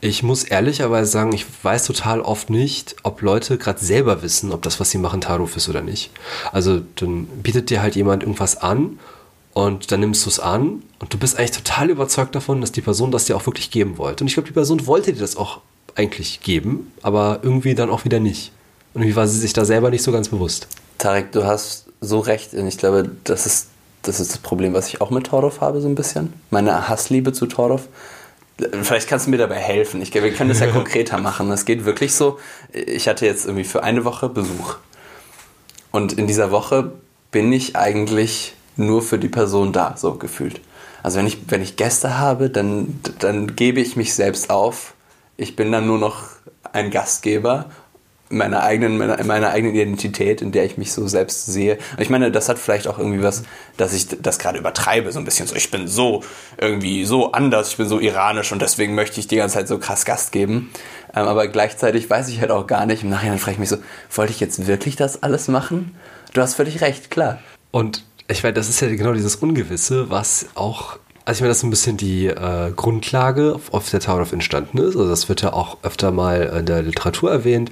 Ich 0.00 0.22
muss 0.22 0.44
ehrlicherweise 0.44 1.10
sagen, 1.10 1.32
ich 1.32 1.44
weiß 1.62 1.84
total 1.84 2.20
oft 2.20 2.48
nicht, 2.48 2.96
ob 3.02 3.20
Leute 3.20 3.58
gerade 3.58 3.84
selber 3.84 4.22
wissen, 4.22 4.52
ob 4.52 4.62
das, 4.62 4.80
was 4.80 4.90
sie 4.90 4.98
machen, 4.98 5.20
Taruf 5.20 5.56
ist 5.56 5.68
oder 5.68 5.82
nicht. 5.82 6.10
Also 6.52 6.80
dann 6.96 7.26
bietet 7.26 7.70
dir 7.70 7.82
halt 7.82 7.96
jemand 7.96 8.22
irgendwas 8.22 8.56
an 8.56 8.98
und 9.52 9.92
dann 9.92 10.00
nimmst 10.00 10.24
du 10.24 10.30
es 10.30 10.40
an 10.40 10.82
und 11.00 11.12
du 11.12 11.18
bist 11.18 11.38
eigentlich 11.38 11.52
total 11.52 11.90
überzeugt 11.90 12.34
davon, 12.34 12.60
dass 12.60 12.72
die 12.72 12.80
Person 12.80 13.10
das 13.10 13.26
dir 13.26 13.36
auch 13.36 13.46
wirklich 13.46 13.70
geben 13.70 13.98
wollte. 13.98 14.24
Und 14.24 14.28
ich 14.28 14.34
glaube, 14.34 14.48
die 14.48 14.54
Person 14.54 14.86
wollte 14.86 15.12
dir 15.12 15.20
das 15.20 15.36
auch 15.36 15.60
eigentlich 15.96 16.40
geben, 16.40 16.92
aber 17.02 17.40
irgendwie 17.42 17.74
dann 17.74 17.90
auch 17.90 18.04
wieder 18.04 18.20
nicht. 18.20 18.52
Und 18.94 19.02
irgendwie 19.02 19.16
war 19.16 19.26
sie 19.26 19.38
sich 19.38 19.52
da 19.52 19.64
selber 19.64 19.90
nicht 19.90 20.02
so 20.02 20.12
ganz 20.12 20.28
bewusst. 20.28 20.68
Tarek, 20.98 21.32
du 21.32 21.44
hast 21.44 21.86
so 22.00 22.20
recht. 22.20 22.54
Und 22.54 22.66
ich 22.66 22.78
glaube, 22.78 23.10
das 23.24 23.46
ist, 23.46 23.68
das 24.02 24.20
ist 24.20 24.32
das 24.32 24.38
Problem, 24.38 24.74
was 24.74 24.88
ich 24.88 25.00
auch 25.00 25.10
mit 25.10 25.26
Tordorf 25.26 25.60
habe, 25.60 25.80
so 25.80 25.88
ein 25.88 25.94
bisschen. 25.94 26.32
Meine 26.50 26.88
Hassliebe 26.88 27.32
zu 27.32 27.46
Tordorf. 27.46 27.88
Vielleicht 28.82 29.08
kannst 29.08 29.26
du 29.26 29.30
mir 29.30 29.38
dabei 29.38 29.56
helfen. 29.56 30.00
Ich, 30.00 30.14
wir 30.14 30.32
können 30.32 30.50
das 30.50 30.60
ja 30.60 30.66
konkreter 30.72 31.18
machen. 31.18 31.50
Es 31.50 31.64
geht 31.64 31.84
wirklich 31.84 32.14
so. 32.14 32.38
Ich 32.72 33.08
hatte 33.08 33.26
jetzt 33.26 33.46
irgendwie 33.46 33.64
für 33.64 33.82
eine 33.82 34.04
Woche 34.04 34.28
Besuch. 34.28 34.76
Und 35.90 36.12
in 36.12 36.26
dieser 36.26 36.50
Woche 36.50 36.92
bin 37.30 37.52
ich 37.52 37.76
eigentlich 37.76 38.54
nur 38.76 39.02
für 39.02 39.18
die 39.18 39.28
Person 39.28 39.72
da, 39.72 39.96
so 39.96 40.14
gefühlt. 40.14 40.60
Also 41.02 41.18
wenn 41.18 41.26
ich, 41.26 41.38
wenn 41.48 41.62
ich 41.62 41.76
Gäste 41.76 42.18
habe, 42.18 42.50
dann, 42.50 43.00
dann 43.18 43.54
gebe 43.56 43.80
ich 43.80 43.96
mich 43.96 44.14
selbst 44.14 44.50
auf. 44.50 44.94
Ich 45.36 45.56
bin 45.56 45.70
dann 45.70 45.86
nur 45.86 45.98
noch 45.98 46.28
ein 46.72 46.90
Gastgeber 46.90 47.66
meiner 48.30 48.62
eigenen, 48.62 48.98
meiner, 48.98 49.22
meiner 49.24 49.50
eigenen 49.50 49.74
Identität, 49.74 50.40
in 50.42 50.52
der 50.52 50.64
ich 50.64 50.78
mich 50.78 50.92
so 50.92 51.06
selbst 51.06 51.46
sehe. 51.46 51.78
Ich 51.98 52.10
meine, 52.10 52.30
das 52.30 52.48
hat 52.48 52.58
vielleicht 52.58 52.88
auch 52.88 52.98
irgendwie 52.98 53.22
was, 53.22 53.42
dass 53.76 53.92
ich 53.92 54.08
das 54.20 54.38
gerade 54.38 54.58
übertreibe, 54.58 55.12
so 55.12 55.18
ein 55.18 55.24
bisschen 55.24 55.46
so, 55.46 55.54
ich 55.54 55.70
bin 55.70 55.86
so 55.86 56.22
irgendwie 56.58 57.04
so 57.04 57.32
anders, 57.32 57.70
ich 57.70 57.76
bin 57.76 57.86
so 57.86 58.00
iranisch 58.00 58.52
und 58.52 58.62
deswegen 58.62 58.94
möchte 58.94 59.20
ich 59.20 59.28
die 59.28 59.36
ganze 59.36 59.56
Zeit 59.56 59.68
so 59.68 59.78
krass 59.78 60.04
Gast 60.04 60.32
geben. 60.32 60.70
Ähm, 61.14 61.26
aber 61.26 61.48
gleichzeitig 61.48 62.08
weiß 62.08 62.28
ich 62.28 62.40
halt 62.40 62.50
auch 62.50 62.66
gar 62.66 62.86
nicht, 62.86 63.02
im 63.02 63.10
Nachhinein 63.10 63.38
frage 63.38 63.52
ich 63.52 63.58
mich 63.58 63.68
so, 63.68 63.76
wollte 64.14 64.32
ich 64.32 64.40
jetzt 64.40 64.66
wirklich 64.66 64.96
das 64.96 65.22
alles 65.22 65.48
machen? 65.48 65.94
Du 66.32 66.40
hast 66.40 66.54
völlig 66.54 66.80
recht, 66.80 67.10
klar. 67.10 67.38
Und 67.70 68.04
ich 68.26 68.42
meine, 68.42 68.54
das 68.54 68.68
ist 68.68 68.80
ja 68.80 68.88
genau 68.88 69.12
dieses 69.12 69.36
Ungewisse, 69.36 70.10
was 70.10 70.46
auch 70.54 70.98
also 71.26 71.38
ich 71.38 71.40
meine, 71.40 71.50
das 71.50 71.58
ist 71.58 71.62
ein 71.62 71.70
bisschen 71.70 71.96
die 71.96 72.26
äh, 72.26 72.70
Grundlage, 72.76 73.58
auf 73.70 73.88
der 73.88 74.00
Tower 74.00 74.20
of 74.20 74.32
entstanden 74.32 74.76
ist. 74.76 74.94
Also 74.94 75.08
das 75.08 75.30
wird 75.30 75.40
ja 75.40 75.54
auch 75.54 75.78
öfter 75.82 76.10
mal 76.10 76.42
in 76.58 76.66
der 76.66 76.82
Literatur 76.82 77.30
erwähnt, 77.30 77.70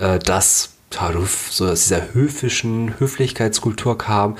äh, 0.00 0.18
dass 0.18 0.70
Taruf 0.90 1.48
so 1.50 1.66
aus 1.66 1.82
dieser 1.84 2.14
höfischen 2.14 2.98
Höflichkeitskultur 2.98 3.98
kam. 3.98 4.38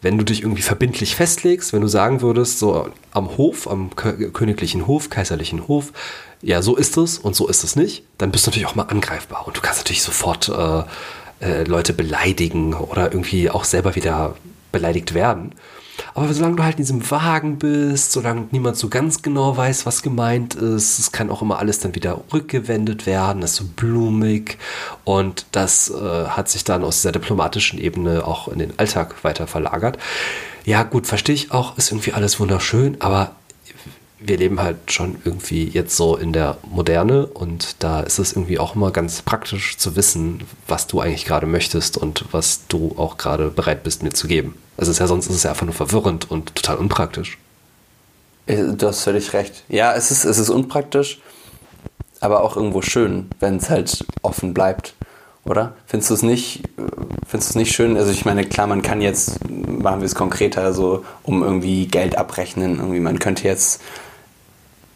Wenn 0.00 0.18
du 0.18 0.24
dich 0.24 0.42
irgendwie 0.42 0.62
verbindlich 0.62 1.14
festlegst, 1.14 1.72
wenn 1.72 1.82
du 1.82 1.86
sagen 1.86 2.22
würdest, 2.22 2.58
so 2.58 2.88
am 3.12 3.36
Hof, 3.36 3.68
am 3.68 3.94
königlichen 3.94 4.86
Hof, 4.86 5.10
kaiserlichen 5.10 5.68
Hof, 5.68 5.92
ja, 6.40 6.60
so 6.60 6.74
ist 6.76 6.96
es 6.96 7.18
und 7.18 7.36
so 7.36 7.46
ist 7.46 7.62
es 7.62 7.76
nicht, 7.76 8.02
dann 8.18 8.32
bist 8.32 8.46
du 8.46 8.50
natürlich 8.50 8.66
auch 8.66 8.74
mal 8.74 8.84
angreifbar 8.84 9.46
und 9.46 9.56
du 9.56 9.60
kannst 9.60 9.78
natürlich 9.78 10.02
sofort 10.02 10.48
äh, 10.48 10.82
äh, 11.40 11.64
Leute 11.64 11.92
beleidigen 11.92 12.74
oder 12.74 13.12
irgendwie 13.12 13.48
auch 13.48 13.64
selber 13.64 13.94
wieder 13.94 14.34
beleidigt 14.72 15.14
werden. 15.14 15.54
Aber 16.14 16.32
solange 16.32 16.56
du 16.56 16.62
halt 16.62 16.74
in 16.74 16.84
diesem 16.84 17.10
Wagen 17.10 17.58
bist, 17.58 18.12
solange 18.12 18.48
niemand 18.50 18.76
so 18.76 18.88
ganz 18.88 19.22
genau 19.22 19.56
weiß, 19.56 19.86
was 19.86 20.02
gemeint 20.02 20.54
ist, 20.54 20.98
es 20.98 21.12
kann 21.12 21.30
auch 21.30 21.42
immer 21.42 21.58
alles 21.58 21.80
dann 21.80 21.94
wieder 21.94 22.22
rückgewendet 22.32 23.06
werden, 23.06 23.40
das 23.40 23.52
ist 23.52 23.56
so 23.56 23.64
blumig 23.76 24.58
und 25.04 25.46
das 25.52 25.90
äh, 25.90 26.26
hat 26.26 26.48
sich 26.48 26.64
dann 26.64 26.82
aus 26.82 26.96
dieser 26.96 27.12
diplomatischen 27.12 27.78
Ebene 27.78 28.26
auch 28.26 28.48
in 28.48 28.58
den 28.58 28.78
Alltag 28.78 29.22
weiter 29.22 29.46
verlagert. 29.46 29.98
Ja, 30.64 30.82
gut, 30.82 31.06
verstehe 31.06 31.34
ich 31.34 31.52
auch, 31.52 31.76
ist 31.76 31.90
irgendwie 31.90 32.12
alles 32.12 32.38
wunderschön, 32.38 32.96
aber 33.00 33.32
wir 34.24 34.36
leben 34.36 34.60
halt 34.60 34.92
schon 34.92 35.16
irgendwie 35.24 35.68
jetzt 35.68 35.96
so 35.96 36.16
in 36.16 36.32
der 36.32 36.58
Moderne 36.68 37.26
und 37.26 37.76
da 37.82 38.00
ist 38.00 38.18
es 38.18 38.32
irgendwie 38.32 38.58
auch 38.58 38.76
immer 38.76 38.90
ganz 38.90 39.22
praktisch 39.22 39.76
zu 39.76 39.96
wissen, 39.96 40.44
was 40.68 40.86
du 40.86 41.00
eigentlich 41.00 41.24
gerade 41.24 41.46
möchtest 41.46 41.96
und 41.96 42.24
was 42.32 42.66
du 42.68 42.94
auch 42.96 43.18
gerade 43.18 43.50
bereit 43.50 43.82
bist 43.82 44.02
mir 44.02 44.12
zu 44.12 44.28
geben. 44.28 44.56
Also 44.76 44.90
ist 44.90 44.98
ja 44.98 45.06
sonst 45.06 45.26
ist 45.26 45.36
es 45.36 45.42
ja 45.42 45.50
einfach 45.50 45.66
nur 45.66 45.74
verwirrend 45.74 46.30
und 46.30 46.54
total 46.54 46.76
unpraktisch. 46.76 47.38
Äh, 48.46 48.74
du 48.74 48.86
hast 48.86 49.02
völlig 49.02 49.32
recht. 49.32 49.64
Ja, 49.68 49.94
es 49.94 50.10
ist, 50.10 50.24
es 50.24 50.38
ist 50.38 50.50
unpraktisch, 50.50 51.20
aber 52.20 52.42
auch 52.42 52.56
irgendwo 52.56 52.82
schön, 52.82 53.28
wenn 53.40 53.56
es 53.56 53.70
halt 53.70 54.04
offen 54.22 54.54
bleibt. 54.54 54.94
Oder? 55.44 55.74
Findest 55.86 56.10
du 56.10 56.14
es 56.14 56.22
nicht, 56.22 56.62
findest 57.26 57.50
du 57.50 57.52
es 57.52 57.54
nicht 57.56 57.74
schön? 57.74 57.96
Also 57.96 58.12
ich 58.12 58.24
meine, 58.24 58.44
klar, 58.44 58.68
man 58.68 58.82
kann 58.82 59.00
jetzt, 59.00 59.40
machen 59.50 60.00
wir 60.00 60.06
es 60.06 60.14
konkreter, 60.14 60.72
so 60.72 61.04
um 61.24 61.42
irgendwie 61.42 61.86
Geld 61.86 62.16
abrechnen. 62.16 62.76
Irgendwie, 62.78 63.00
man 63.00 63.18
könnte 63.18 63.44
jetzt 63.44 63.82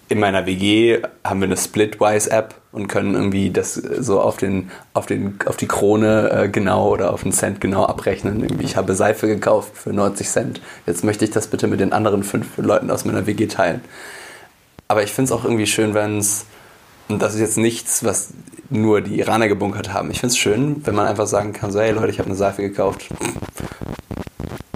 in 0.09 0.21
meiner 0.21 0.47
WG 0.47 1.03
haben 1.25 1.41
wir 1.41 1.47
eine 1.47 1.57
Splitwise-App 1.57 2.55
und 2.73 2.87
können 2.87 3.15
irgendwie 3.15 3.51
das 3.51 3.75
so 3.75 4.21
auf, 4.21 4.37
den, 4.37 4.71
auf, 4.95 5.07
den, 5.07 5.39
auf 5.47 5.57
die 5.57 5.67
Krone 5.67 6.31
äh, 6.31 6.49
genau 6.49 6.91
oder 6.91 7.13
auf 7.13 7.23
den 7.23 7.33
Cent 7.33 7.61
genau 7.61 7.87
abrechnen. 7.87 8.43
Irgendwie, 8.43 8.65
ich 8.65 8.77
habe 8.77 8.95
Seife 8.95 9.27
gekauft 9.27 9.77
für 9.77 9.93
90 9.93 10.29
Cent. 10.29 10.61
Jetzt 10.87 11.03
möchte 11.03 11.25
ich 11.25 11.31
das 11.33 11.49
bitte 11.49 11.67
mit 11.67 11.81
den 11.81 11.93
anderen 11.93 12.23
fünf 12.23 12.57
Leuten 12.57 12.91
aus 12.91 13.05
meiner 13.05 13.27
WG 13.27 13.47
teilen. 13.47 13.81
Aber 14.89 15.03
ich 15.03 15.13
finde 15.13 15.33
es 15.33 15.39
auch 15.39 15.45
irgendwie 15.45 15.67
schön, 15.67 15.95
wenn 15.95 16.19
es, 16.19 16.47
und 17.09 17.21
das 17.21 17.35
ist 17.35 17.41
jetzt 17.41 17.59
nichts, 17.59 18.05
was 18.05 18.29
nur 18.71 19.01
die 19.01 19.19
Iraner 19.19 19.49
gebunkert 19.49 19.93
haben. 19.93 20.11
Ich 20.11 20.21
finde 20.21 20.33
es 20.33 20.39
schön, 20.39 20.87
wenn 20.87 20.95
man 20.95 21.07
einfach 21.07 21.27
sagen 21.27 21.53
kann, 21.53 21.73
so, 21.73 21.81
hey 21.81 21.91
Leute, 21.93 22.11
ich 22.11 22.19
habe 22.19 22.29
eine 22.29 22.37
Seife 22.37 22.63
gekauft. 22.63 23.09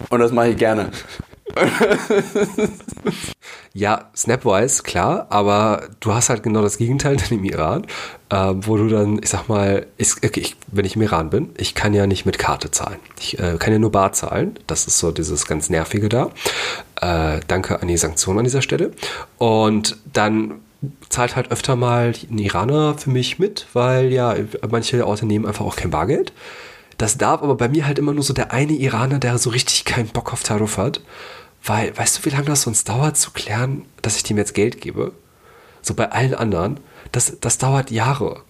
Und 0.08 0.18
das 0.18 0.32
mache 0.32 0.48
ich 0.48 0.56
gerne. 0.56 0.90
Ja, 3.72 4.10
Snapwise, 4.16 4.82
klar, 4.82 5.26
aber 5.30 5.88
du 6.00 6.12
hast 6.12 6.28
halt 6.28 6.42
genau 6.42 6.62
das 6.62 6.78
Gegenteil 6.78 7.16
dann 7.16 7.38
im 7.38 7.44
Iran, 7.44 7.86
äh, 8.30 8.52
wo 8.54 8.76
du 8.76 8.88
dann, 8.88 9.20
ich 9.22 9.30
sag 9.30 9.48
mal, 9.48 9.86
ich, 9.96 10.16
okay, 10.16 10.40
ich, 10.40 10.56
wenn 10.68 10.84
ich 10.84 10.96
im 10.96 11.02
Iran 11.02 11.30
bin, 11.30 11.50
ich 11.56 11.74
kann 11.74 11.94
ja 11.94 12.06
nicht 12.06 12.26
mit 12.26 12.38
Karte 12.38 12.70
zahlen. 12.70 12.98
Ich 13.18 13.38
äh, 13.38 13.56
kann 13.58 13.72
ja 13.72 13.78
nur 13.78 13.92
bar 13.92 14.12
zahlen. 14.12 14.58
Das 14.66 14.86
ist 14.86 14.98
so 14.98 15.12
dieses 15.12 15.46
ganz 15.46 15.70
Nervige 15.70 16.08
da. 16.08 16.30
Äh, 17.00 17.40
danke 17.46 17.80
an 17.80 17.88
die 17.88 17.96
Sanktionen 17.96 18.40
an 18.40 18.44
dieser 18.44 18.62
Stelle. 18.62 18.92
Und 19.38 19.96
dann 20.12 20.60
zahlt 21.08 21.36
halt 21.36 21.50
öfter 21.50 21.76
mal 21.76 22.12
ein 22.30 22.38
Iraner 22.38 22.96
für 22.96 23.10
mich 23.10 23.38
mit, 23.38 23.66
weil 23.72 24.12
ja, 24.12 24.34
manche 24.70 25.06
Orte 25.06 25.26
nehmen 25.26 25.46
einfach 25.46 25.64
auch 25.64 25.76
kein 25.76 25.90
Bargeld. 25.90 26.32
Das 27.00 27.16
darf 27.16 27.42
aber 27.42 27.54
bei 27.54 27.68
mir 27.68 27.86
halt 27.86 27.98
immer 27.98 28.12
nur 28.12 28.22
so 28.22 28.34
der 28.34 28.52
eine 28.52 28.74
Iraner, 28.74 29.18
der 29.18 29.38
so 29.38 29.48
richtig 29.50 29.86
keinen 29.86 30.08
Bock 30.08 30.34
auf 30.34 30.42
Tarif 30.42 30.76
hat. 30.76 31.00
Weil, 31.64 31.96
weißt 31.96 32.18
du, 32.18 32.24
wie 32.24 32.30
lange 32.34 32.46
das 32.46 32.62
sonst 32.62 32.88
dauert 32.88 33.16
zu 33.16 33.30
klären, 33.32 33.84
dass 34.02 34.16
ich 34.16 34.22
dem 34.22 34.38
jetzt 34.38 34.54
Geld 34.54 34.80
gebe? 34.80 35.12
So 35.82 35.94
bei 35.94 36.10
allen 36.10 36.34
anderen, 36.34 36.80
das, 37.12 37.36
das 37.40 37.58
dauert 37.58 37.90
Jahre. 37.90 38.42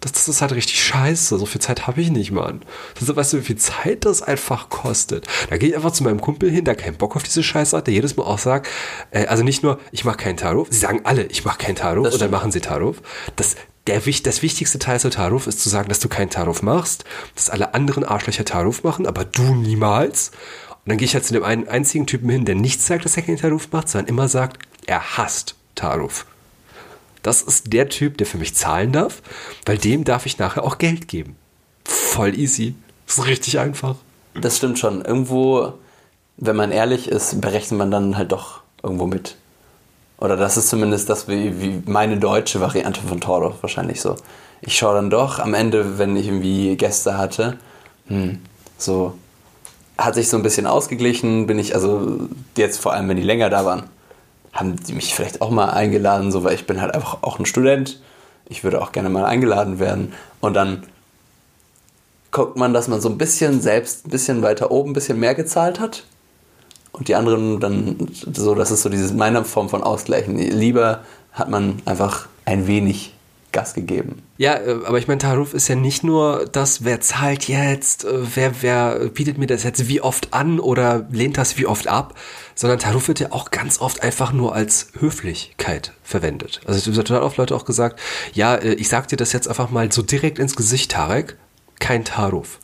Das, 0.00 0.12
das 0.12 0.28
ist 0.28 0.42
halt 0.42 0.52
richtig 0.52 0.82
scheiße. 0.82 1.38
So 1.38 1.46
viel 1.46 1.60
Zeit 1.60 1.86
habe 1.86 2.00
ich 2.00 2.10
nicht, 2.10 2.30
Mann. 2.30 2.62
Das, 2.98 3.14
weißt 3.14 3.32
du, 3.32 3.38
wie 3.38 3.42
viel 3.42 3.56
Zeit 3.56 4.04
das 4.04 4.22
einfach 4.22 4.68
kostet? 4.68 5.26
Da 5.50 5.56
gehe 5.56 5.70
ich 5.70 5.76
einfach 5.76 5.90
zu 5.90 6.04
meinem 6.04 6.20
Kumpel 6.20 6.50
hin, 6.50 6.64
der 6.64 6.76
keinen 6.76 6.96
Bock 6.96 7.16
auf 7.16 7.24
diese 7.24 7.42
Scheiße 7.42 7.76
hat, 7.76 7.88
der 7.88 7.94
jedes 7.94 8.16
Mal 8.16 8.24
auch 8.24 8.38
sagt, 8.38 8.68
äh, 9.10 9.26
also 9.26 9.42
nicht 9.42 9.62
nur, 9.62 9.80
ich 9.90 10.04
mache 10.04 10.18
keinen 10.18 10.36
Taruf, 10.36 10.68
sie 10.70 10.78
sagen 10.78 11.00
alle, 11.04 11.24
ich 11.24 11.44
mache 11.44 11.58
keinen 11.58 11.76
Taruf 11.76 12.12
und 12.12 12.20
dann 12.20 12.30
machen 12.30 12.52
sie 12.52 12.60
Taruf. 12.60 13.02
Das, 13.34 13.56
der, 13.88 14.00
das 14.00 14.42
wichtigste 14.42 14.78
Teil 14.78 15.00
zu 15.00 15.10
Taruf 15.10 15.46
ist 15.46 15.60
zu 15.60 15.68
sagen, 15.68 15.88
dass 15.88 15.98
du 15.98 16.08
keinen 16.08 16.30
Taruf 16.30 16.62
machst, 16.62 17.04
dass 17.34 17.50
alle 17.50 17.74
anderen 17.74 18.04
Arschlöcher 18.04 18.44
Taruf 18.44 18.84
machen, 18.84 19.06
aber 19.06 19.24
du 19.24 19.54
niemals. 19.54 20.30
Und 20.88 20.92
dann 20.92 20.98
gehe 21.00 21.04
ich 21.04 21.12
halt 21.12 21.26
zu 21.26 21.34
dem 21.34 21.44
einen 21.44 21.68
einzigen 21.68 22.06
Typen 22.06 22.30
hin, 22.30 22.46
der 22.46 22.54
nicht 22.54 22.80
sagt, 22.80 23.04
dass 23.04 23.14
er 23.14 23.22
keinen 23.22 23.36
Taruf 23.36 23.68
macht, 23.72 23.90
sondern 23.90 24.08
immer 24.08 24.26
sagt, 24.26 24.56
er 24.86 25.18
hasst 25.18 25.54
Taruf. 25.74 26.24
Das 27.22 27.42
ist 27.42 27.74
der 27.74 27.90
Typ, 27.90 28.16
der 28.16 28.26
für 28.26 28.38
mich 28.38 28.54
zahlen 28.54 28.90
darf, 28.90 29.20
weil 29.66 29.76
dem 29.76 30.04
darf 30.04 30.24
ich 30.24 30.38
nachher 30.38 30.64
auch 30.64 30.78
Geld 30.78 31.06
geben. 31.06 31.36
Voll 31.84 32.34
easy. 32.38 32.74
Das 33.06 33.18
ist 33.18 33.26
richtig 33.26 33.58
einfach. 33.58 33.96
Das 34.32 34.56
stimmt 34.56 34.78
schon. 34.78 35.04
Irgendwo, 35.04 35.74
wenn 36.38 36.56
man 36.56 36.72
ehrlich 36.72 37.06
ist, 37.06 37.38
berechnet 37.38 37.76
man 37.76 37.90
dann 37.90 38.16
halt 38.16 38.32
doch 38.32 38.62
irgendwo 38.82 39.06
mit. 39.06 39.36
Oder 40.16 40.38
das 40.38 40.56
ist 40.56 40.70
zumindest 40.70 41.10
das 41.10 41.28
wie, 41.28 41.60
wie 41.60 41.82
meine 41.84 42.16
deutsche 42.16 42.62
Variante 42.62 43.02
von 43.02 43.20
Toro 43.20 43.54
wahrscheinlich 43.60 44.00
so. 44.00 44.16
Ich 44.62 44.78
schaue 44.78 44.94
dann 44.94 45.10
doch 45.10 45.38
am 45.38 45.52
Ende, 45.52 45.98
wenn 45.98 46.16
ich 46.16 46.28
irgendwie 46.28 46.74
Gäste 46.76 47.18
hatte, 47.18 47.58
hm, 48.06 48.40
so 48.78 49.18
hat 49.98 50.14
sich 50.14 50.28
so 50.28 50.36
ein 50.36 50.42
bisschen 50.44 50.66
ausgeglichen, 50.66 51.46
bin 51.46 51.58
ich, 51.58 51.74
also 51.74 52.28
jetzt 52.56 52.80
vor 52.80 52.92
allem, 52.92 53.08
wenn 53.08 53.16
die 53.16 53.22
länger 53.24 53.50
da 53.50 53.64
waren, 53.64 53.82
haben 54.52 54.76
die 54.76 54.92
mich 54.92 55.14
vielleicht 55.14 55.42
auch 55.42 55.50
mal 55.50 55.70
eingeladen, 55.70 56.30
so 56.32 56.44
weil 56.44 56.54
ich 56.54 56.66
bin 56.66 56.80
halt 56.80 56.94
einfach 56.94 57.18
auch 57.22 57.38
ein 57.38 57.46
Student. 57.46 58.00
Ich 58.48 58.64
würde 58.64 58.80
auch 58.80 58.92
gerne 58.92 59.10
mal 59.10 59.24
eingeladen 59.24 59.78
werden. 59.78 60.14
Und 60.40 60.54
dann 60.54 60.84
guckt 62.30 62.56
man, 62.56 62.72
dass 62.72 62.88
man 62.88 63.00
so 63.00 63.08
ein 63.08 63.18
bisschen 63.18 63.60
selbst 63.60 64.06
ein 64.06 64.10
bisschen 64.10 64.42
weiter 64.42 64.70
oben 64.70 64.90
ein 64.90 64.94
bisschen 64.94 65.20
mehr 65.20 65.34
gezahlt 65.34 65.80
hat. 65.80 66.04
Und 66.92 67.08
die 67.08 67.14
anderen 67.14 67.60
dann 67.60 68.08
so, 68.32 68.54
das 68.54 68.70
ist 68.70 68.82
so 68.82 68.88
diese 68.88 69.12
meine 69.14 69.44
Form 69.44 69.68
von 69.68 69.82
Ausgleichen. 69.82 70.36
Lieber 70.36 71.00
hat 71.32 71.50
man 71.50 71.82
einfach 71.84 72.26
ein 72.44 72.66
wenig 72.66 73.14
Gas 73.52 73.74
gegeben. 73.74 74.22
Ja, 74.36 74.54
äh, 74.54 74.78
aber 74.84 74.98
ich 74.98 75.08
meine, 75.08 75.18
Tarif 75.18 75.54
ist 75.54 75.68
ja 75.68 75.74
nicht 75.74 76.04
nur 76.04 76.46
das, 76.52 76.84
wer 76.84 77.00
zahlt 77.00 77.48
jetzt, 77.48 78.04
äh, 78.04 78.36
wer, 78.36 78.62
wer 78.62 79.08
bietet 79.08 79.38
mir 79.38 79.46
das 79.46 79.62
jetzt 79.62 79.88
wie 79.88 80.00
oft 80.00 80.34
an 80.34 80.60
oder 80.60 81.06
lehnt 81.10 81.38
das 81.38 81.56
wie 81.56 81.66
oft 81.66 81.88
ab, 81.88 82.14
sondern 82.54 82.78
Tarif 82.78 83.08
wird 83.08 83.20
ja 83.20 83.32
auch 83.32 83.50
ganz 83.50 83.80
oft 83.80 84.02
einfach 84.02 84.32
nur 84.32 84.54
als 84.54 84.88
Höflichkeit 84.98 85.92
verwendet. 86.02 86.60
Also 86.66 86.78
es 86.78 86.86
wird 86.86 87.06
total 87.06 87.22
oft 87.22 87.36
Leute 87.38 87.54
auch 87.54 87.64
gesagt, 87.64 87.98
ja, 88.34 88.54
äh, 88.54 88.74
ich 88.74 88.88
sag 88.88 89.08
dir 89.08 89.16
das 89.16 89.32
jetzt 89.32 89.48
einfach 89.48 89.70
mal 89.70 89.90
so 89.90 90.02
direkt 90.02 90.38
ins 90.38 90.54
Gesicht, 90.54 90.90
Tarek, 90.90 91.36
kein 91.78 92.04
Tarif. 92.04 92.58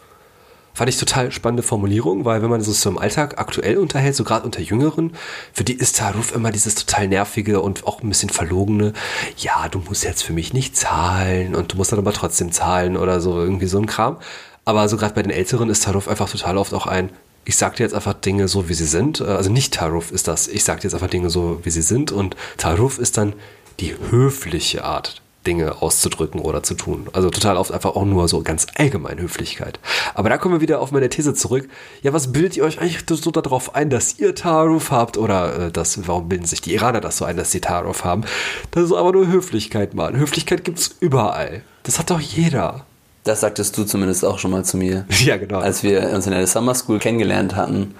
Fand 0.76 0.90
ich 0.90 0.98
total 0.98 1.30
spannende 1.30 1.62
Formulierung, 1.62 2.24
weil 2.24 2.42
wenn 2.42 2.50
man 2.50 2.60
sich 2.60 2.76
so 2.76 2.90
im 2.90 2.98
Alltag 2.98 3.38
aktuell 3.38 3.78
unterhält, 3.78 4.16
so 4.16 4.24
gerade 4.24 4.44
unter 4.44 4.60
Jüngeren, 4.60 5.14
für 5.52 5.62
die 5.62 5.74
ist 5.74 5.98
Taruf 5.98 6.34
immer 6.34 6.50
dieses 6.50 6.74
total 6.74 7.06
nervige 7.06 7.60
und 7.60 7.86
auch 7.86 8.02
ein 8.02 8.08
bisschen 8.08 8.28
verlogene, 8.28 8.92
ja, 9.38 9.68
du 9.68 9.78
musst 9.78 10.02
jetzt 10.02 10.24
für 10.24 10.32
mich 10.32 10.52
nicht 10.52 10.76
zahlen 10.76 11.54
und 11.54 11.72
du 11.72 11.76
musst 11.76 11.92
dann 11.92 12.00
aber 12.00 12.12
trotzdem 12.12 12.50
zahlen 12.50 12.96
oder 12.96 13.20
so, 13.20 13.38
irgendwie 13.38 13.66
so 13.66 13.78
ein 13.78 13.86
Kram. 13.86 14.18
Aber 14.64 14.88
so 14.88 14.96
gerade 14.96 15.14
bei 15.14 15.22
den 15.22 15.30
Älteren 15.30 15.70
ist 15.70 15.84
Taruf 15.84 16.08
einfach 16.08 16.28
total 16.28 16.58
oft 16.58 16.74
auch 16.74 16.88
ein, 16.88 17.10
ich 17.44 17.56
sag 17.56 17.76
dir 17.76 17.84
jetzt 17.84 17.94
einfach 17.94 18.14
Dinge 18.14 18.48
so, 18.48 18.68
wie 18.68 18.74
sie 18.74 18.86
sind. 18.86 19.20
Also 19.20 19.52
nicht 19.52 19.74
Taruf 19.74 20.10
ist 20.10 20.26
das, 20.26 20.48
ich 20.48 20.64
sag 20.64 20.80
dir 20.80 20.88
jetzt 20.88 20.94
einfach 20.94 21.10
Dinge 21.10 21.30
so, 21.30 21.60
wie 21.62 21.70
sie 21.70 21.82
sind 21.82 22.10
und 22.10 22.34
Taruf 22.56 22.98
ist 22.98 23.16
dann 23.16 23.34
die 23.78 23.94
höfliche 24.10 24.82
Art 24.82 25.22
Dinge 25.46 25.82
auszudrücken 25.82 26.40
oder 26.40 26.62
zu 26.62 26.74
tun. 26.74 27.08
Also 27.12 27.30
total 27.30 27.56
oft 27.56 27.72
einfach 27.72 27.96
auch 27.96 28.04
nur 28.04 28.28
so 28.28 28.42
ganz 28.42 28.66
allgemein 28.76 29.20
Höflichkeit. 29.20 29.78
Aber 30.14 30.28
da 30.28 30.38
kommen 30.38 30.56
wir 30.56 30.60
wieder 30.60 30.80
auf 30.80 30.92
meine 30.92 31.08
These 31.08 31.34
zurück. 31.34 31.68
Ja, 32.02 32.12
was 32.12 32.32
bildet 32.32 32.56
ihr 32.56 32.64
euch 32.64 32.80
eigentlich 32.80 33.04
so 33.06 33.30
darauf 33.30 33.74
ein, 33.74 33.90
dass 33.90 34.18
ihr 34.18 34.34
Taruf 34.34 34.90
habt? 34.90 35.16
Oder 35.16 35.66
äh, 35.66 35.70
das, 35.70 36.06
warum 36.06 36.28
bilden 36.28 36.46
sich 36.46 36.60
die 36.60 36.74
Iraner 36.74 37.00
das 37.00 37.18
so 37.18 37.24
ein, 37.24 37.36
dass 37.36 37.50
sie 37.50 37.60
Taruf 37.60 38.04
haben? 38.04 38.24
Das 38.70 38.84
ist 38.84 38.92
aber 38.92 39.12
nur 39.12 39.26
Höflichkeit, 39.26 39.94
Mann. 39.94 40.16
Höflichkeit 40.16 40.64
gibt's 40.64 40.94
überall. 41.00 41.62
Das 41.82 41.98
hat 41.98 42.10
doch 42.10 42.20
jeder. 42.20 42.86
Das 43.24 43.40
sagtest 43.40 43.76
du 43.78 43.84
zumindest 43.84 44.24
auch 44.24 44.38
schon 44.38 44.50
mal 44.50 44.64
zu 44.64 44.76
mir. 44.76 45.06
Ja, 45.24 45.36
genau. 45.36 45.58
Als 45.58 45.82
wir 45.82 46.10
uns 46.10 46.26
in 46.26 46.32
der 46.32 46.46
Summer 46.46 46.74
School 46.74 46.98
kennengelernt 46.98 47.56
hatten, 47.56 47.94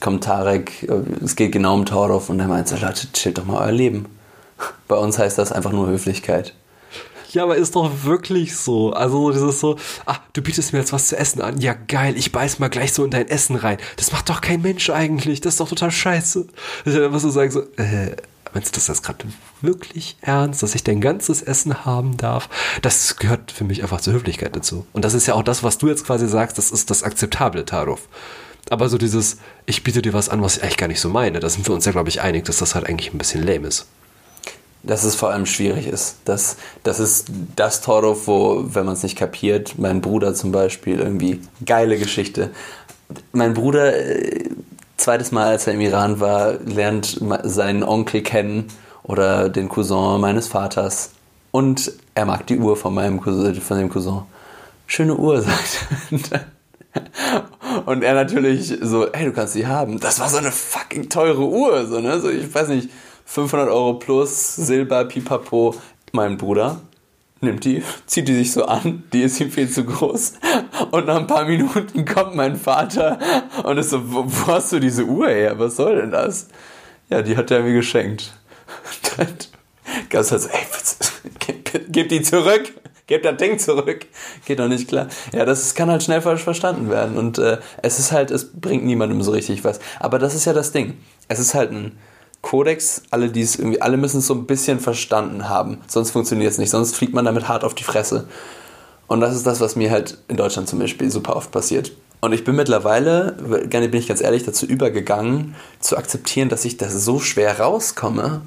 kommt 0.00 0.24
Tarek, 0.24 0.82
äh, 0.82 1.24
es 1.24 1.36
geht 1.36 1.52
genau 1.52 1.74
um 1.74 1.86
Taruf 1.86 2.28
und 2.28 2.40
er 2.40 2.48
meint 2.48 2.68
so, 2.68 2.76
Leute, 2.76 3.10
chillt 3.12 3.38
doch 3.38 3.44
mal 3.44 3.64
euer 3.66 3.72
Leben. 3.72 4.06
Bei 4.88 4.96
uns 4.96 5.18
heißt 5.18 5.38
das 5.38 5.52
einfach 5.52 5.72
nur 5.72 5.86
Höflichkeit. 5.86 6.54
Ja, 7.34 7.42
aber 7.42 7.56
ist 7.56 7.74
doch 7.74 8.04
wirklich 8.04 8.56
so. 8.56 8.92
Also 8.92 9.32
dieses 9.32 9.58
so, 9.58 9.76
ah, 10.06 10.18
du 10.32 10.40
bietest 10.40 10.72
mir 10.72 10.78
jetzt 10.78 10.92
was 10.92 11.08
zu 11.08 11.16
essen 11.16 11.42
an. 11.42 11.60
Ja, 11.60 11.74
geil, 11.74 12.14
ich 12.16 12.30
beiß 12.30 12.60
mal 12.60 12.68
gleich 12.68 12.92
so 12.92 13.04
in 13.04 13.10
dein 13.10 13.28
Essen 13.28 13.56
rein. 13.56 13.78
Das 13.96 14.12
macht 14.12 14.28
doch 14.28 14.40
kein 14.40 14.62
Mensch 14.62 14.88
eigentlich. 14.88 15.40
Das 15.40 15.54
ist 15.54 15.60
doch 15.60 15.68
total 15.68 15.90
scheiße. 15.90 16.46
Ich 16.84 16.92
dann 16.92 17.02
einfach 17.02 17.18
so 17.18 17.30
sagen 17.30 17.50
so, 17.50 17.62
äh, 17.76 18.14
meinst 18.52 18.74
du 18.74 18.78
das 18.78 18.86
jetzt 18.86 19.02
gerade 19.02 19.26
wirklich 19.60 20.16
ernst, 20.20 20.62
dass 20.62 20.76
ich 20.76 20.84
dein 20.84 21.00
ganzes 21.00 21.42
Essen 21.42 21.84
haben 21.84 22.16
darf? 22.16 22.48
Das 22.82 23.16
gehört 23.16 23.50
für 23.50 23.64
mich 23.64 23.82
einfach 23.82 24.00
zur 24.00 24.12
Höflichkeit 24.12 24.54
dazu. 24.54 24.86
Und 24.92 25.04
das 25.04 25.14
ist 25.14 25.26
ja 25.26 25.34
auch 25.34 25.42
das, 25.42 25.64
was 25.64 25.78
du 25.78 25.88
jetzt 25.88 26.06
quasi 26.06 26.28
sagst, 26.28 26.56
das 26.56 26.70
ist 26.70 26.88
das 26.88 27.02
akzeptable 27.02 27.64
Taruf. 27.64 28.08
Aber 28.70 28.88
so 28.88 28.96
dieses, 28.96 29.38
ich 29.66 29.82
biete 29.82 30.02
dir 30.02 30.12
was 30.12 30.28
an, 30.28 30.40
was 30.40 30.58
ich 30.58 30.62
eigentlich 30.62 30.76
gar 30.76 30.88
nicht 30.88 31.00
so 31.00 31.08
meine, 31.08 31.40
da 31.40 31.50
sind 31.50 31.66
wir 31.66 31.74
uns 31.74 31.84
ja, 31.84 31.92
glaube 31.92 32.08
ich, 32.08 32.20
einig, 32.20 32.44
dass 32.44 32.58
das 32.58 32.76
halt 32.76 32.86
eigentlich 32.86 33.12
ein 33.12 33.18
bisschen 33.18 33.44
lame 33.44 33.66
ist 33.66 33.86
dass 34.86 35.04
es 35.04 35.14
vor 35.14 35.30
allem 35.30 35.46
schwierig 35.46 35.86
ist. 35.86 36.16
Das, 36.24 36.56
das 36.82 37.00
ist 37.00 37.28
das 37.56 37.80
Toro, 37.80 38.16
wo, 38.26 38.64
wenn 38.66 38.84
man 38.84 38.94
es 38.94 39.02
nicht 39.02 39.16
kapiert, 39.16 39.78
mein 39.78 40.00
Bruder 40.00 40.34
zum 40.34 40.52
Beispiel 40.52 41.00
irgendwie, 41.00 41.40
geile 41.64 41.98
Geschichte. 41.98 42.50
Mein 43.32 43.54
Bruder, 43.54 43.96
äh, 43.96 44.50
zweites 44.96 45.32
Mal, 45.32 45.48
als 45.48 45.66
er 45.66 45.74
im 45.74 45.80
Iran 45.80 46.20
war, 46.20 46.54
lernt 46.64 47.20
seinen 47.42 47.82
Onkel 47.82 48.22
kennen 48.22 48.68
oder 49.02 49.48
den 49.48 49.68
Cousin 49.68 50.20
meines 50.20 50.48
Vaters. 50.48 51.10
Und 51.50 51.92
er 52.14 52.26
mag 52.26 52.46
die 52.46 52.58
Uhr 52.58 52.76
von 52.76 52.94
meinem 52.94 53.20
Cousin, 53.20 53.54
von 53.60 53.78
dem 53.78 53.90
Cousin. 53.90 54.22
Schöne 54.86 55.16
Uhr, 55.16 55.40
sagt 56.10 56.30
er. 56.30 56.44
Und 57.86 58.02
er 58.02 58.14
natürlich 58.14 58.72
so, 58.80 59.08
hey, 59.12 59.26
du 59.26 59.32
kannst 59.32 59.54
sie 59.54 59.66
haben. 59.66 59.98
Das 59.98 60.20
war 60.20 60.28
so 60.28 60.36
eine 60.36 60.52
fucking 60.52 61.08
teure 61.08 61.46
Uhr, 61.46 61.86
so, 61.86 62.00
ne? 62.00 62.20
So, 62.20 62.30
ich 62.30 62.52
weiß 62.54 62.68
nicht, 62.68 62.88
500 63.24 63.68
Euro 63.68 63.94
plus, 63.94 64.56
Silber, 64.56 65.04
Pipapo. 65.04 65.74
Mein 66.12 66.36
Bruder 66.36 66.80
nimmt 67.40 67.64
die, 67.64 67.82
zieht 68.06 68.28
die 68.28 68.34
sich 68.34 68.52
so 68.52 68.64
an, 68.64 69.04
die 69.12 69.22
ist 69.22 69.40
ihm 69.40 69.50
viel 69.50 69.68
zu 69.68 69.84
groß. 69.84 70.34
Und 70.90 71.06
nach 71.06 71.16
ein 71.16 71.26
paar 71.26 71.44
Minuten 71.44 72.04
kommt 72.04 72.34
mein 72.34 72.56
Vater 72.56 73.18
und 73.64 73.78
ist 73.78 73.90
so, 73.90 74.12
wo, 74.12 74.24
wo 74.26 74.46
hast 74.52 74.72
du 74.72 74.80
diese 74.80 75.04
Uhr 75.04 75.28
her? 75.28 75.58
Was 75.58 75.76
soll 75.76 75.96
denn 75.96 76.10
das? 76.10 76.48
Ja, 77.10 77.22
die 77.22 77.36
hat 77.36 77.50
er 77.50 77.62
mir 77.62 77.74
geschenkt. 77.74 78.32
Dann 79.16 79.28
gab 80.08 80.22
es 80.22 80.32
halt 80.32 80.42
so, 80.42 80.48
ey, 80.48 80.66
gib, 81.38 81.92
gib 81.92 82.08
die 82.08 82.22
zurück 82.22 82.72
gebt 83.06 83.24
das 83.24 83.36
Ding 83.36 83.58
zurück. 83.58 84.06
Geht 84.44 84.58
doch 84.58 84.68
nicht 84.68 84.88
klar. 84.88 85.08
Ja, 85.32 85.44
das 85.44 85.74
kann 85.74 85.90
halt 85.90 86.02
schnell 86.02 86.20
falsch 86.20 86.42
verstanden 86.42 86.90
werden. 86.90 87.16
Und 87.16 87.38
äh, 87.38 87.58
es 87.82 87.98
ist 87.98 88.12
halt, 88.12 88.30
es 88.30 88.52
bringt 88.52 88.84
niemandem 88.84 89.22
so 89.22 89.32
richtig 89.32 89.64
was. 89.64 89.80
Aber 90.00 90.18
das 90.18 90.34
ist 90.34 90.44
ja 90.44 90.52
das 90.52 90.72
Ding. 90.72 90.98
Es 91.28 91.38
ist 91.38 91.54
halt 91.54 91.70
ein 91.72 91.98
Kodex, 92.44 93.02
alle, 93.10 93.30
die 93.30 93.40
es 93.40 93.56
irgendwie, 93.56 93.80
alle 93.80 93.96
müssen 93.96 94.18
es 94.18 94.26
so 94.26 94.34
ein 94.34 94.44
bisschen 94.44 94.78
verstanden 94.78 95.48
haben. 95.48 95.78
Sonst 95.88 96.10
funktioniert 96.10 96.52
es 96.52 96.58
nicht. 96.58 96.68
Sonst 96.68 96.94
fliegt 96.94 97.14
man 97.14 97.24
damit 97.24 97.48
hart 97.48 97.64
auf 97.64 97.74
die 97.74 97.84
Fresse. 97.84 98.28
Und 99.06 99.20
das 99.20 99.34
ist 99.34 99.46
das, 99.46 99.60
was 99.60 99.76
mir 99.76 99.90
halt 99.90 100.18
in 100.28 100.36
Deutschland 100.36 100.68
zum 100.68 100.78
Beispiel 100.78 101.10
super 101.10 101.36
oft 101.36 101.50
passiert. 101.50 101.92
Und 102.20 102.34
ich 102.34 102.44
bin 102.44 102.54
mittlerweile, 102.54 103.36
gerne 103.70 103.88
bin 103.88 103.98
ich 103.98 104.08
ganz 104.08 104.20
ehrlich, 104.20 104.44
dazu 104.44 104.66
übergegangen, 104.66 105.54
zu 105.80 105.96
akzeptieren, 105.96 106.50
dass 106.50 106.66
ich 106.66 106.76
da 106.76 106.90
so 106.90 107.18
schwer 107.18 107.60
rauskomme 107.60 108.42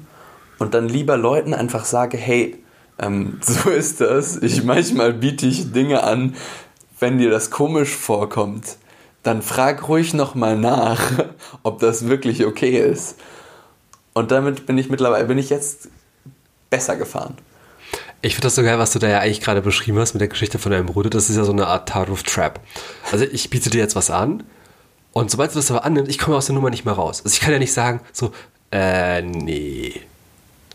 und 0.60 0.74
dann 0.74 0.88
lieber 0.88 1.16
Leuten 1.16 1.52
einfach 1.52 1.84
sage, 1.84 2.16
hey, 2.16 2.56
ähm, 3.00 3.38
so 3.42 3.68
ist 3.68 4.00
das. 4.00 4.36
Ich 4.36 4.62
manchmal 4.62 5.12
biete 5.12 5.46
ich 5.46 5.72
Dinge 5.72 6.04
an, 6.04 6.36
wenn 7.00 7.18
dir 7.18 7.30
das 7.30 7.50
komisch 7.50 7.94
vorkommt, 7.96 8.76
dann 9.24 9.42
frag 9.42 9.88
ruhig 9.88 10.14
nochmal 10.14 10.56
nach, 10.56 11.00
ob 11.64 11.80
das 11.80 12.06
wirklich 12.06 12.46
okay 12.46 12.78
ist. 12.78 13.16
Und 14.18 14.32
damit 14.32 14.66
bin 14.66 14.76
ich 14.76 14.90
mittlerweile, 14.90 15.26
bin 15.26 15.38
ich 15.38 15.48
jetzt 15.48 15.88
besser 16.70 16.96
gefahren. 16.96 17.36
Ich 18.20 18.34
finde 18.34 18.46
das 18.46 18.56
so 18.56 18.64
geil, 18.64 18.76
was 18.76 18.90
du 18.90 18.98
da 18.98 19.08
ja 19.08 19.20
eigentlich 19.20 19.40
gerade 19.40 19.62
beschrieben 19.62 19.96
hast 20.00 20.14
mit 20.14 20.20
der 20.20 20.26
Geschichte 20.26 20.58
von 20.58 20.72
deinem 20.72 20.86
Bruder. 20.86 21.08
Das 21.08 21.30
ist 21.30 21.36
ja 21.36 21.44
so 21.44 21.52
eine 21.52 21.68
Art 21.68 21.88
Taruf 21.88 22.24
Trap. 22.24 22.58
Also 23.12 23.24
ich 23.24 23.48
biete 23.48 23.70
dir 23.70 23.78
jetzt 23.78 23.94
was 23.94 24.10
an 24.10 24.42
und 25.12 25.30
sobald 25.30 25.52
du 25.52 25.54
das 25.54 25.70
aber 25.70 25.84
annimmst, 25.84 26.10
ich 26.10 26.18
komme 26.18 26.36
aus 26.36 26.46
der 26.46 26.56
Nummer 26.56 26.70
nicht 26.70 26.84
mehr 26.84 26.94
raus. 26.94 27.22
Also 27.24 27.32
ich 27.32 27.40
kann 27.40 27.52
ja 27.52 27.60
nicht 27.60 27.72
sagen, 27.72 28.00
so, 28.12 28.32
äh, 28.72 29.22
nee, 29.22 30.02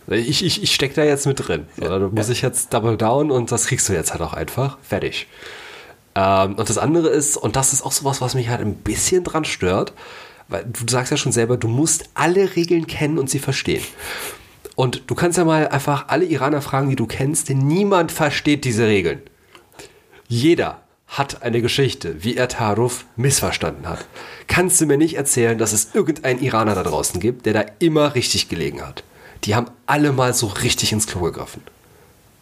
ich, 0.07 0.45
ich, 0.45 0.63
ich 0.63 0.73
stecke 0.73 0.95
da 0.95 1.03
jetzt 1.03 1.27
mit 1.27 1.45
drin. 1.45 1.67
So, 1.75 1.87
da 1.87 1.99
muss 1.99 2.29
ich 2.29 2.41
jetzt 2.41 2.73
double 2.73 2.95
down 2.95 3.29
und 3.29 3.51
das 3.51 3.67
kriegst 3.67 3.89
du 3.89 3.93
jetzt 3.93 4.13
halt 4.13 4.21
auch 4.21 4.33
einfach. 4.33 4.77
Fertig. 4.81 5.27
Ähm, 6.15 6.55
und 6.55 6.69
das 6.69 6.77
andere 6.77 7.09
ist, 7.09 7.35
und 7.35 7.57
das 7.57 7.73
ist 7.73 7.85
auch 7.85 7.91
sowas, 7.91 8.21
was 8.21 8.35
mich 8.35 8.47
halt 8.47 8.61
ein 8.61 8.75
bisschen 8.75 9.25
dran 9.25 9.43
stört, 9.43 9.91
weil 10.47 10.65
du 10.65 10.85
sagst 10.87 11.11
ja 11.11 11.17
schon 11.17 11.31
selber, 11.31 11.57
du 11.57 11.67
musst 11.67 12.09
alle 12.13 12.55
Regeln 12.55 12.87
kennen 12.87 13.17
und 13.17 13.29
sie 13.29 13.39
verstehen. 13.39 13.83
Und 14.75 15.03
du 15.07 15.15
kannst 15.15 15.37
ja 15.37 15.45
mal 15.45 15.67
einfach 15.67 16.07
alle 16.07 16.25
Iraner 16.25 16.61
fragen, 16.61 16.89
die 16.89 16.95
du 16.95 17.05
kennst, 17.05 17.49
denn 17.49 17.59
niemand 17.59 18.11
versteht 18.11 18.65
diese 18.65 18.87
Regeln. 18.87 19.21
Jeder 20.27 20.81
hat 21.07 21.43
eine 21.43 21.61
Geschichte, 21.61 22.23
wie 22.23 22.35
er 22.35 22.47
Taruf 22.47 23.05
missverstanden 23.15 23.87
hat. 23.87 24.05
Kannst 24.47 24.81
du 24.81 24.87
mir 24.87 24.97
nicht 24.97 25.15
erzählen, 25.15 25.57
dass 25.57 25.73
es 25.73 25.93
irgendeinen 25.93 26.41
Iraner 26.41 26.73
da 26.73 26.81
draußen 26.81 27.19
gibt, 27.19 27.45
der 27.45 27.53
da 27.53 27.65
immer 27.79 28.15
richtig 28.15 28.49
gelegen 28.49 28.81
hat? 28.81 29.03
die 29.45 29.55
haben 29.55 29.67
alle 29.85 30.11
mal 30.11 30.33
so 30.33 30.47
richtig 30.47 30.91
ins 30.91 31.07
Klo 31.07 31.21
gegriffen. 31.21 31.61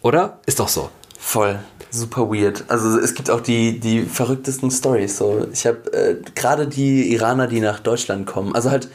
Oder? 0.02 0.40
Ist 0.46 0.60
doch 0.60 0.68
so. 0.68 0.90
Voll. 1.24 1.60
Super 1.90 2.28
weird. 2.30 2.64
Also 2.68 2.98
es 2.98 3.14
gibt 3.14 3.30
auch 3.30 3.40
die, 3.40 3.78
die 3.78 4.02
verrücktesten 4.02 4.70
Stories. 4.70 5.16
So, 5.16 5.46
ich 5.52 5.64
habe 5.66 5.90
äh, 5.92 6.16
gerade 6.34 6.66
die 6.66 7.12
Iraner, 7.12 7.46
die 7.46 7.60
nach 7.60 7.78
Deutschland 7.78 8.26
kommen. 8.26 8.54
Also 8.54 8.70
halt, 8.70 8.88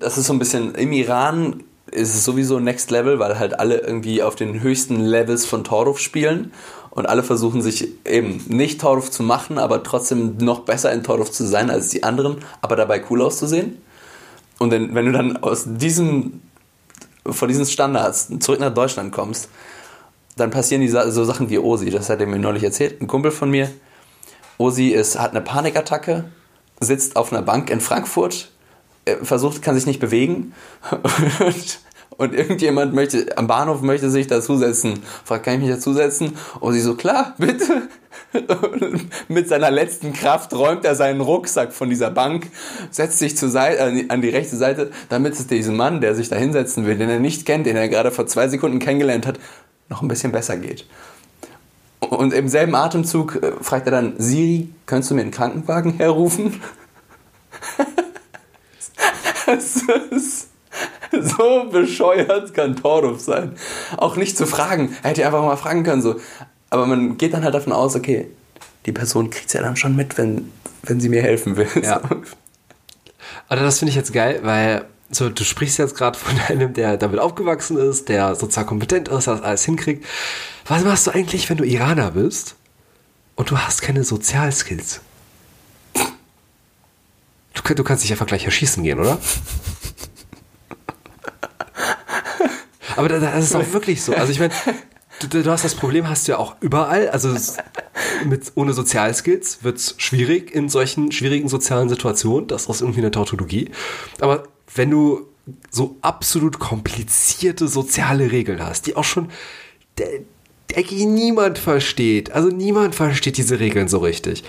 das 0.00 0.18
ist 0.18 0.26
so 0.26 0.32
ein 0.32 0.38
bisschen 0.40 0.74
im 0.74 0.92
Iran 0.92 1.62
ist 1.92 2.14
es 2.14 2.24
sowieso 2.24 2.58
Next 2.58 2.90
Level, 2.90 3.18
weil 3.18 3.38
halt 3.38 3.58
alle 3.58 3.78
irgendwie 3.78 4.22
auf 4.22 4.34
den 4.34 4.60
höchsten 4.60 5.00
Levels 5.00 5.46
von 5.46 5.64
Toruf 5.64 6.00
spielen 6.00 6.52
und 6.90 7.06
alle 7.08 7.22
versuchen 7.22 7.62
sich 7.62 7.88
eben 8.04 8.44
nicht 8.48 8.80
Toruf 8.80 9.10
zu 9.10 9.22
machen, 9.22 9.56
aber 9.56 9.82
trotzdem 9.82 10.36
noch 10.38 10.60
besser 10.60 10.92
in 10.92 11.02
Toruf 11.02 11.30
zu 11.30 11.46
sein 11.46 11.70
als 11.70 11.88
die 11.88 12.02
anderen, 12.02 12.38
aber 12.62 12.76
dabei 12.76 13.02
cool 13.10 13.22
auszusehen. 13.22 13.78
Und 14.58 14.70
wenn, 14.70 14.94
wenn 14.94 15.06
du 15.06 15.12
dann 15.12 15.36
aus 15.38 15.64
diesem 15.66 16.42
von 17.24 17.48
diesen 17.48 17.66
Standards 17.66 18.28
zurück 18.40 18.60
nach 18.60 18.74
Deutschland 18.74 19.12
kommst, 19.12 19.48
dann 20.40 20.50
passieren 20.50 20.80
die 20.80 20.88
so 20.88 21.24
Sachen 21.24 21.50
wie 21.50 21.58
Osi. 21.58 21.90
Das 21.90 22.10
hat 22.10 22.20
er 22.20 22.26
mir 22.26 22.38
neulich 22.38 22.64
erzählt, 22.64 23.00
ein 23.00 23.06
Kumpel 23.06 23.30
von 23.30 23.50
mir. 23.50 23.70
Osi 24.58 24.88
ist, 24.88 25.18
hat 25.18 25.30
eine 25.30 25.40
Panikattacke, 25.40 26.24
sitzt 26.80 27.16
auf 27.16 27.32
einer 27.32 27.42
Bank 27.42 27.70
in 27.70 27.80
Frankfurt, 27.80 28.50
versucht, 29.22 29.62
kann 29.62 29.74
sich 29.74 29.86
nicht 29.86 30.00
bewegen 30.00 30.52
und, 31.40 31.80
und 32.16 32.34
irgendjemand 32.34 32.94
möchte, 32.94 33.38
am 33.38 33.46
Bahnhof 33.46 33.80
möchte 33.80 34.10
sich 34.10 34.26
dazusetzen. 34.26 35.00
Fragt, 35.24 35.44
kann 35.44 35.54
ich 35.54 35.60
mich 35.60 35.70
dazusetzen? 35.70 36.36
Osi 36.60 36.80
so, 36.80 36.94
klar, 36.94 37.34
bitte. 37.38 37.88
mit 39.28 39.48
seiner 39.48 39.70
letzten 39.70 40.12
Kraft 40.12 40.52
räumt 40.52 40.84
er 40.84 40.94
seinen 40.94 41.20
Rucksack 41.20 41.72
von 41.72 41.88
dieser 41.88 42.10
Bank, 42.10 42.48
setzt 42.90 43.18
sich 43.18 43.36
zur 43.36 43.48
Seite, 43.48 44.06
an 44.08 44.20
die 44.20 44.28
rechte 44.28 44.56
Seite, 44.56 44.90
damit 45.08 45.34
es 45.34 45.46
diesem 45.46 45.76
Mann, 45.76 46.00
der 46.00 46.14
sich 46.14 46.28
da 46.28 46.36
hinsetzen 46.36 46.86
will, 46.86 46.96
den 46.98 47.08
er 47.08 47.18
nicht 47.18 47.46
kennt, 47.46 47.66
den 47.66 47.76
er 47.76 47.88
gerade 47.88 48.10
vor 48.10 48.26
zwei 48.26 48.48
Sekunden 48.48 48.78
kennengelernt 48.78 49.26
hat, 49.26 49.38
noch 49.90 50.00
ein 50.00 50.08
bisschen 50.08 50.32
besser 50.32 50.56
geht. 50.56 50.86
Und 51.98 52.32
im 52.32 52.48
selben 52.48 52.74
Atemzug 52.74 53.42
äh, 53.42 53.52
fragt 53.60 53.86
er 53.86 53.92
dann, 53.92 54.14
Siri, 54.18 54.70
könntest 54.86 55.10
du 55.10 55.14
mir 55.14 55.20
einen 55.20 55.30
Krankenwagen 55.30 55.94
herrufen? 55.94 56.62
das 59.46 59.82
ist 60.10 60.48
so 61.10 61.68
bescheuert 61.70 62.54
kann 62.54 62.76
Tordorf 62.76 63.20
sein. 63.20 63.56
Auch 63.96 64.16
nicht 64.16 64.36
zu 64.36 64.46
fragen. 64.46 64.96
Er 65.02 65.10
hätte 65.10 65.26
einfach 65.26 65.42
mal 65.42 65.56
fragen 65.56 65.82
können, 65.82 66.02
so, 66.02 66.16
aber 66.70 66.86
man 66.86 67.18
geht 67.18 67.34
dann 67.34 67.44
halt 67.44 67.54
davon 67.54 67.72
aus, 67.72 67.96
okay, 67.96 68.28
die 68.86 68.92
Person 68.92 69.30
kriegt 69.30 69.48
es 69.48 69.52
ja 69.52 69.62
dann 69.62 69.76
schon 69.76 69.96
mit, 69.96 70.16
wenn, 70.16 70.50
wenn 70.82 71.00
sie 71.00 71.08
mir 71.08 71.22
helfen 71.22 71.56
will. 71.56 71.68
Ja. 71.82 72.00
Also 73.48 73.64
das 73.64 73.80
finde 73.80 73.90
ich 73.90 73.96
jetzt 73.96 74.12
geil, 74.12 74.40
weil 74.44 74.84
so, 75.10 75.28
du 75.28 75.44
sprichst 75.44 75.78
jetzt 75.78 75.96
gerade 75.96 76.18
von 76.18 76.38
einem, 76.48 76.72
der 76.72 76.96
damit 76.96 77.18
aufgewachsen 77.18 77.76
ist, 77.76 78.08
der 78.08 78.36
sozial 78.36 78.64
kompetent 78.64 79.08
ist, 79.08 79.26
das 79.26 79.42
alles 79.42 79.64
hinkriegt. 79.64 80.06
Was 80.66 80.84
machst 80.84 81.06
du 81.06 81.10
eigentlich, 81.10 81.50
wenn 81.50 81.56
du 81.56 81.64
Iraner 81.64 82.12
bist 82.12 82.54
und 83.34 83.50
du 83.50 83.58
hast 83.58 83.82
keine 83.82 84.04
Sozialskills? 84.04 85.00
Du, 87.54 87.74
du 87.74 87.84
kannst 87.84 88.04
dich 88.04 88.12
einfach 88.12 88.26
gleich 88.26 88.44
erschießen 88.44 88.82
gehen, 88.82 89.00
oder? 89.00 89.18
Aber 92.96 93.08
das 93.08 93.44
ist 93.44 93.54
auch 93.54 93.72
wirklich 93.72 94.02
so. 94.02 94.14
Also 94.14 94.32
ich 94.32 94.38
meine, 94.38 94.52
du, 95.20 95.42
du, 95.42 95.50
hast 95.50 95.64
das 95.64 95.74
Problem, 95.74 96.08
hast 96.08 96.28
du 96.28 96.32
ja 96.32 96.38
auch 96.38 96.56
überall. 96.60 97.08
Also 97.08 97.34
mit, 98.26 98.52
ohne 98.54 98.74
Sozialskills 98.74 99.64
wird 99.64 99.78
es 99.78 99.94
schwierig 99.98 100.54
in 100.54 100.68
solchen 100.68 101.10
schwierigen 101.10 101.48
sozialen 101.48 101.88
Situationen. 101.88 102.46
Das 102.48 102.66
ist 102.66 102.80
irgendwie 102.80 103.00
eine 103.00 103.10
Tautologie. 103.10 103.70
Aber 104.20 104.44
wenn 104.74 104.90
du 104.90 105.26
so 105.70 105.96
absolut 106.02 106.58
komplizierte 106.58 107.68
soziale 107.68 108.30
Regeln 108.30 108.62
hast, 108.62 108.86
die 108.86 108.96
auch 108.96 109.04
schon 109.04 109.28
der, 109.98 110.08
der 110.70 110.84
niemand 111.06 111.58
versteht. 111.58 112.30
Also 112.32 112.48
niemand 112.48 112.94
versteht 112.94 113.36
diese 113.36 113.58
Regeln 113.58 113.88
so 113.88 113.98
richtig. 113.98 114.44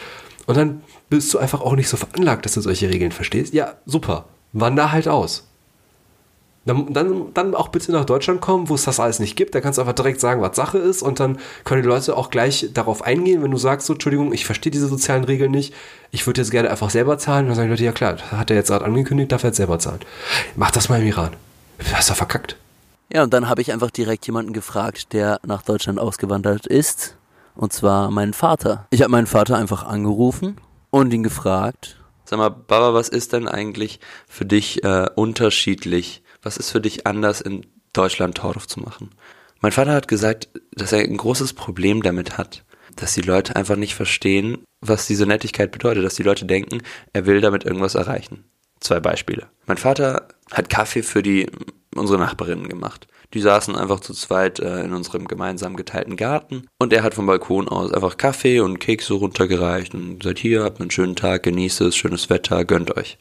Und 0.46 0.58
dann 0.58 0.84
bist 1.10 1.34
du 1.34 1.40
einfach 1.40 1.62
auch 1.62 1.76
nicht 1.76 1.90
so 1.90 1.98
veranlagt, 1.98 2.46
dass 2.46 2.54
du 2.54 2.62
solche 2.62 2.90
Regeln 2.90 3.12
verstehst. 3.12 3.54
Ja, 3.54 3.76
super. 3.86 4.26
Wander 4.54 4.92
halt 4.92 5.08
aus. 5.08 5.48
Dann, 6.64 6.94
dann, 6.94 7.34
dann 7.34 7.56
auch 7.56 7.70
bitte 7.70 7.92
nach 7.92 8.06
Deutschland 8.06 8.40
kommen, 8.40 8.70
wo 8.70 8.76
es 8.76 8.84
das 8.84 9.00
alles 9.00 9.20
nicht 9.20 9.36
gibt. 9.36 9.56
Da 9.56 9.62
kannst 9.62 9.78
du 9.78 9.82
einfach 9.82 9.96
direkt 9.96 10.20
sagen, 10.20 10.42
was 10.42 10.56
Sache 10.56 10.78
ist 10.78 11.02
und 11.02 11.20
dann 11.20 11.40
können 11.64 11.82
die 11.82 11.88
Leute 11.88 12.16
auch 12.16 12.30
gleich 12.30 12.70
darauf 12.72 13.02
eingehen, 13.02 13.42
wenn 13.42 13.50
du 13.50 13.58
sagst, 13.58 13.88
so, 13.88 13.94
Entschuldigung, 13.94 14.32
ich 14.32 14.46
verstehe 14.46 14.72
diese 14.72 14.88
sozialen 14.88 15.24
Regeln 15.24 15.50
nicht, 15.50 15.74
ich 16.12 16.28
würde 16.28 16.42
jetzt 16.42 16.52
gerne 16.52 16.70
einfach 16.70 16.92
selber 16.92 17.18
zahlen. 17.18 17.46
Und 17.46 17.50
dann 17.50 17.56
sagen 17.56 17.68
die 17.68 17.74
Leute, 17.74 17.86
ja 17.86 17.92
klar, 17.92 18.18
hat 18.32 18.52
er 18.52 18.58
jetzt 18.58 18.68
gerade 18.68 18.86
angekündigt, 18.86 19.32
darf 19.32 19.44
er 19.44 19.50
jetzt 19.50 19.58
selber 19.58 19.80
zahlen. 19.80 20.02
Mach 20.56 20.70
das 20.70 20.88
mal 20.88 21.02
im 21.02 21.08
Iran. 21.08 21.32
Du 21.80 21.94
hast 21.94 22.12
doch 22.12 22.16
verkackt. 22.16 22.58
Ja, 23.12 23.24
und 23.24 23.34
dann 23.34 23.50
habe 23.50 23.62
ich 23.62 23.74
einfach 23.74 23.92
direkt 23.92 24.26
jemanden 24.28 24.54
gefragt, 24.54 25.14
der 25.14 25.40
nach 25.46 25.64
Deutschland 25.64 26.00
ausgewandert 26.00 26.68
ist. 26.68 27.18
Und 27.56 27.74
zwar 27.74 28.12
meinen 28.12 28.34
Vater. 28.34 28.88
Ich 28.92 29.02
habe 29.02 29.12
meinen 29.12 29.28
Vater 29.28 29.58
einfach 29.58 29.84
angerufen 29.84 30.58
und 30.92 31.12
ihn 31.12 31.24
gefragt. 31.24 31.98
Sag 32.24 32.38
mal, 32.38 32.50
Baba, 32.50 32.94
was 32.94 33.10
ist 33.10 33.34
denn 33.34 33.48
eigentlich 33.48 34.00
für 34.28 34.46
dich 34.46 34.84
äh, 34.86 35.10
unterschiedlich 35.16 36.21
was 36.42 36.58
ist 36.58 36.72
für 36.72 36.82
dich 36.82 37.08
anders 37.08 37.42
in 37.42 37.66
Deutschland 37.94 38.36
Torf 38.36 38.68
zu 38.68 38.80
machen? 38.80 39.12
Mein 39.62 39.72
Vater 39.72 39.94
hat 39.94 40.08
gesagt, 40.08 40.50
dass 40.74 40.92
er 40.92 41.00
ein 41.00 41.18
großes 41.18 41.54
Problem 41.54 42.02
damit 42.02 42.38
hat, 42.38 42.64
dass 42.96 43.14
die 43.14 43.22
Leute 43.22 43.56
einfach 43.56 43.76
nicht 43.76 43.96
verstehen, 43.96 44.64
was 44.82 45.08
diese 45.08 45.26
Nettigkeit 45.26 45.72
bedeutet, 45.72 46.04
dass 46.04 46.16
die 46.16 46.24
Leute 46.24 46.46
denken, 46.46 46.82
er 47.14 47.26
will 47.26 47.42
damit 47.42 47.64
irgendwas 47.64 47.96
erreichen. 47.96 48.46
Zwei 48.80 49.00
Beispiele. 49.00 49.48
Mein 49.68 49.78
Vater 49.78 50.28
hat 50.52 50.70
Kaffee 50.70 51.04
für 51.04 51.22
die 51.22 51.48
unsere 51.96 52.18
Nachbarinnen 52.18 52.70
gemacht. 52.70 53.08
Die 53.34 53.42
saßen 53.42 53.76
einfach 53.76 54.00
zu 54.00 54.14
zweit 54.14 54.60
äh, 54.60 54.82
in 54.82 54.94
unserem 54.94 55.28
gemeinsam 55.28 55.76
geteilten 55.76 56.16
Garten 56.16 56.68
und 56.80 56.92
er 56.92 57.04
hat 57.04 57.14
vom 57.14 57.28
Balkon 57.28 57.68
aus 57.70 57.94
einfach 57.94 58.18
Kaffee 58.18 58.60
und 58.60 58.80
Kekse 58.80 59.14
runtergereicht 59.14 59.94
und 59.94 60.20
gesagt, 60.20 60.40
hier 60.40 60.64
habt 60.64 60.82
einen 60.82 60.92
schönen 60.92 61.16
Tag, 61.16 61.44
genießt 61.44 61.82
es, 61.82 61.96
schönes 61.96 62.30
Wetter, 62.30 62.66
gönnt 62.66 62.98
euch. 62.98 63.18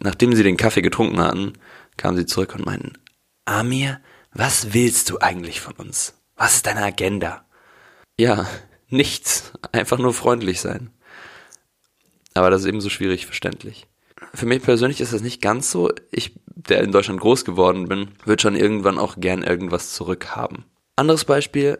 Nachdem 0.00 0.34
sie 0.34 0.42
den 0.42 0.56
Kaffee 0.56 0.82
getrunken 0.82 1.20
hatten, 1.20 1.52
kamen 1.96 2.16
sie 2.16 2.26
zurück 2.26 2.54
und 2.54 2.66
meinten, 2.66 2.92
Amir, 3.44 4.00
was 4.32 4.72
willst 4.72 5.10
du 5.10 5.18
eigentlich 5.20 5.60
von 5.60 5.74
uns? 5.74 6.14
Was 6.36 6.56
ist 6.56 6.66
deine 6.66 6.82
Agenda? 6.82 7.44
Ja, 8.18 8.46
nichts, 8.88 9.52
einfach 9.72 9.98
nur 9.98 10.14
freundlich 10.14 10.60
sein. 10.60 10.90
Aber 12.34 12.50
das 12.50 12.62
ist 12.62 12.66
ebenso 12.66 12.90
schwierig 12.90 13.26
verständlich. 13.26 13.86
Für 14.32 14.46
mich 14.46 14.62
persönlich 14.62 15.00
ist 15.00 15.12
das 15.12 15.22
nicht 15.22 15.40
ganz 15.40 15.70
so. 15.70 15.92
Ich, 16.10 16.34
der 16.46 16.82
in 16.82 16.90
Deutschland 16.90 17.20
groß 17.20 17.44
geworden 17.44 17.88
bin, 17.88 18.10
würde 18.24 18.42
schon 18.42 18.56
irgendwann 18.56 18.98
auch 18.98 19.16
gern 19.18 19.42
irgendwas 19.42 19.92
zurückhaben. 19.92 20.64
Anderes 20.96 21.24
Beispiel, 21.24 21.78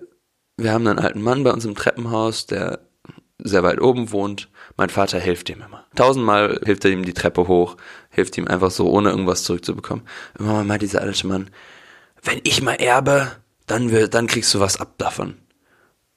wir 0.56 0.72
haben 0.72 0.86
einen 0.86 0.98
alten 0.98 1.22
Mann 1.22 1.42
bei 1.42 1.52
uns 1.52 1.64
im 1.64 1.74
Treppenhaus, 1.74 2.46
der 2.46 2.86
sehr 3.38 3.62
weit 3.64 3.80
oben 3.80 4.12
wohnt. 4.12 4.48
Mein 4.76 4.90
Vater 4.90 5.20
hilft 5.20 5.48
ihm 5.50 5.62
immer. 5.62 5.86
Tausendmal 5.94 6.60
hilft 6.64 6.84
er 6.84 6.90
ihm 6.90 7.04
die 7.04 7.12
Treppe 7.12 7.46
hoch, 7.46 7.76
hilft 8.10 8.36
ihm 8.38 8.48
einfach 8.48 8.70
so, 8.70 8.90
ohne 8.90 9.10
irgendwas 9.10 9.44
zurückzubekommen. 9.44 10.04
Immer 10.38 10.64
mal 10.64 10.78
dieser 10.78 11.00
alte 11.00 11.26
Mann, 11.26 11.50
wenn 12.22 12.40
ich 12.42 12.62
mal 12.62 12.74
erbe, 12.74 13.32
dann, 13.66 13.90
wird, 13.90 14.14
dann 14.14 14.26
kriegst 14.26 14.52
du 14.54 14.60
was 14.60 14.80
ab 14.80 14.94
davon. 14.98 15.36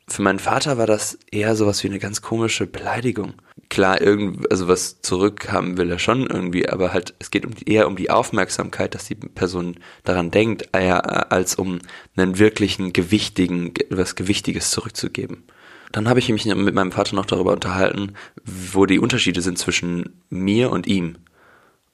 Für 0.10 0.22
meinen 0.22 0.39
Vater 0.39 0.78
war 0.78 0.88
das 0.88 1.20
eher 1.32 1.56
sowas 1.56 1.84
wie 1.84 1.89
eine 1.89 2.00
ganz 2.00 2.22
komische 2.22 2.65
Beleidigung. 2.65 3.34
Klar, 3.70 4.00
irgend, 4.02 4.50
also 4.50 4.70
was 4.70 5.02
zurückhaben 5.02 5.78
will 5.78 5.91
er 5.91 6.00
schon 6.00 6.26
irgendwie, 6.26 6.70
aber 6.70 6.93
halt, 6.93 7.13
es 7.20 7.30
geht 7.30 7.46
um, 7.46 7.52
eher 7.65 7.88
um 7.88 7.98
die 7.98 8.10
Aufmerksamkeit, 8.10 8.96
dass 8.96 9.06
die 9.06 9.15
Person 9.15 9.76
daran 10.06 10.32
denkt, 10.32 10.70
eher 10.72 11.32
als 11.34 11.56
um 11.56 11.80
einen 12.15 12.39
wirklichen 12.39 12.93
gewichtigen, 12.93 13.74
was 13.89 14.15
Gewichtiges 14.15 14.72
zurückzugeben. 14.72 15.43
Dann 15.91 16.10
habe 16.10 16.19
ich 16.19 16.30
mich 16.30 16.45
mit 16.45 16.76
meinem 16.76 16.91
Vater 16.91 17.15
noch 17.15 17.26
darüber 17.26 17.54
unterhalten, 17.54 18.13
wo 18.43 18.86
die 18.86 19.00
Unterschiede 19.00 19.41
sind 19.41 19.58
zwischen 19.58 20.21
mir 20.30 20.71
und 20.71 20.88
ihm. 20.88 21.17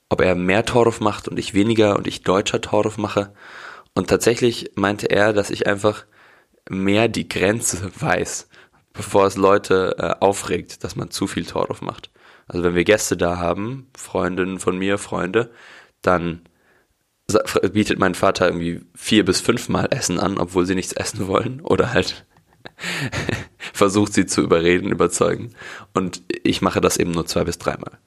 Ob 0.09 0.21
er 0.21 0.35
mehr 0.35 0.65
Torf 0.65 0.99
macht 0.99 1.27
und 1.27 1.37
ich 1.37 1.53
weniger 1.53 1.95
und 1.95 2.07
ich 2.07 2.23
deutscher 2.23 2.61
Torf 2.61 2.97
mache. 2.97 3.33
Und 3.93 4.09
tatsächlich 4.09 4.71
meinte 4.75 5.09
er, 5.09 5.33
dass 5.33 5.49
ich 5.49 5.67
einfach 5.67 6.05
mehr 6.69 7.07
die 7.07 7.27
Grenze 7.27 7.91
weiß, 7.99 8.47
bevor 8.93 9.27
es 9.27 9.37
Leute 9.37 9.95
äh, 9.97 10.23
aufregt, 10.23 10.83
dass 10.83 10.95
man 10.95 11.11
zu 11.11 11.27
viel 11.27 11.45
Torf 11.45 11.81
macht. 11.81 12.09
Also 12.47 12.63
wenn 12.63 12.75
wir 12.75 12.83
Gäste 12.83 13.15
da 13.15 13.37
haben, 13.37 13.87
Freundinnen 13.95 14.59
von 14.59 14.77
mir, 14.77 14.97
Freunde, 14.97 15.51
dann 16.01 16.41
bietet 17.71 17.99
mein 17.99 18.15
Vater 18.15 18.47
irgendwie 18.47 18.81
vier 18.95 19.23
bis 19.23 19.39
fünfmal 19.39 19.87
Essen 19.91 20.19
an, 20.19 20.37
obwohl 20.37 20.65
sie 20.65 20.75
nichts 20.75 20.93
essen 20.93 21.27
wollen. 21.27 21.61
Oder 21.61 21.93
halt 21.93 22.25
versucht 23.73 24.13
sie 24.13 24.25
zu 24.25 24.41
überreden, 24.41 24.89
überzeugen. 24.89 25.51
Und 25.93 26.21
ich 26.43 26.61
mache 26.61 26.81
das 26.81 26.97
eben 26.97 27.11
nur 27.11 27.25
zwei 27.25 27.43
bis 27.43 27.57
dreimal. 27.57 27.97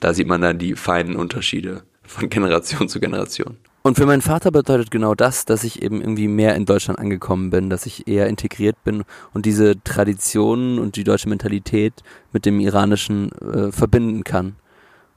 Da 0.00 0.14
sieht 0.14 0.26
man 0.26 0.40
dann 0.40 0.58
die 0.58 0.74
feinen 0.74 1.16
Unterschiede 1.16 1.82
von 2.02 2.28
Generation 2.28 2.88
zu 2.88 3.00
Generation. 3.00 3.56
Und 3.82 3.96
für 3.96 4.04
meinen 4.04 4.20
Vater 4.20 4.50
bedeutet 4.50 4.90
genau 4.90 5.14
das, 5.14 5.46
dass 5.46 5.64
ich 5.64 5.82
eben 5.82 6.00
irgendwie 6.02 6.28
mehr 6.28 6.54
in 6.54 6.66
Deutschland 6.66 6.98
angekommen 6.98 7.48
bin, 7.48 7.70
dass 7.70 7.86
ich 7.86 8.06
eher 8.06 8.26
integriert 8.26 8.76
bin 8.84 9.04
und 9.32 9.46
diese 9.46 9.82
Traditionen 9.82 10.78
und 10.78 10.96
die 10.96 11.04
deutsche 11.04 11.30
Mentalität 11.30 11.94
mit 12.32 12.44
dem 12.44 12.60
iranischen 12.60 13.32
äh, 13.32 13.72
verbinden 13.72 14.22
kann. 14.22 14.56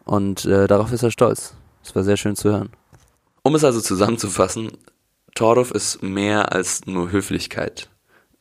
Und 0.06 0.45
äh, 0.45 0.67
darauf 0.67 0.93
ist 0.93 1.03
er 1.03 1.12
stolz. 1.12 1.56
Es 1.84 1.93
war 1.93 2.03
sehr 2.03 2.15
schön 2.15 2.38
zu 2.38 2.51
hören. 2.51 2.69
Um 3.41 3.56
es 3.56 3.65
also 3.65 3.82
zusammenzufassen, 3.82 4.71
Tordov 5.36 5.71
ist 5.71 6.01
mehr 6.01 6.53
als 6.53 6.86
nur 6.86 7.12
Höflichkeit. 7.12 7.89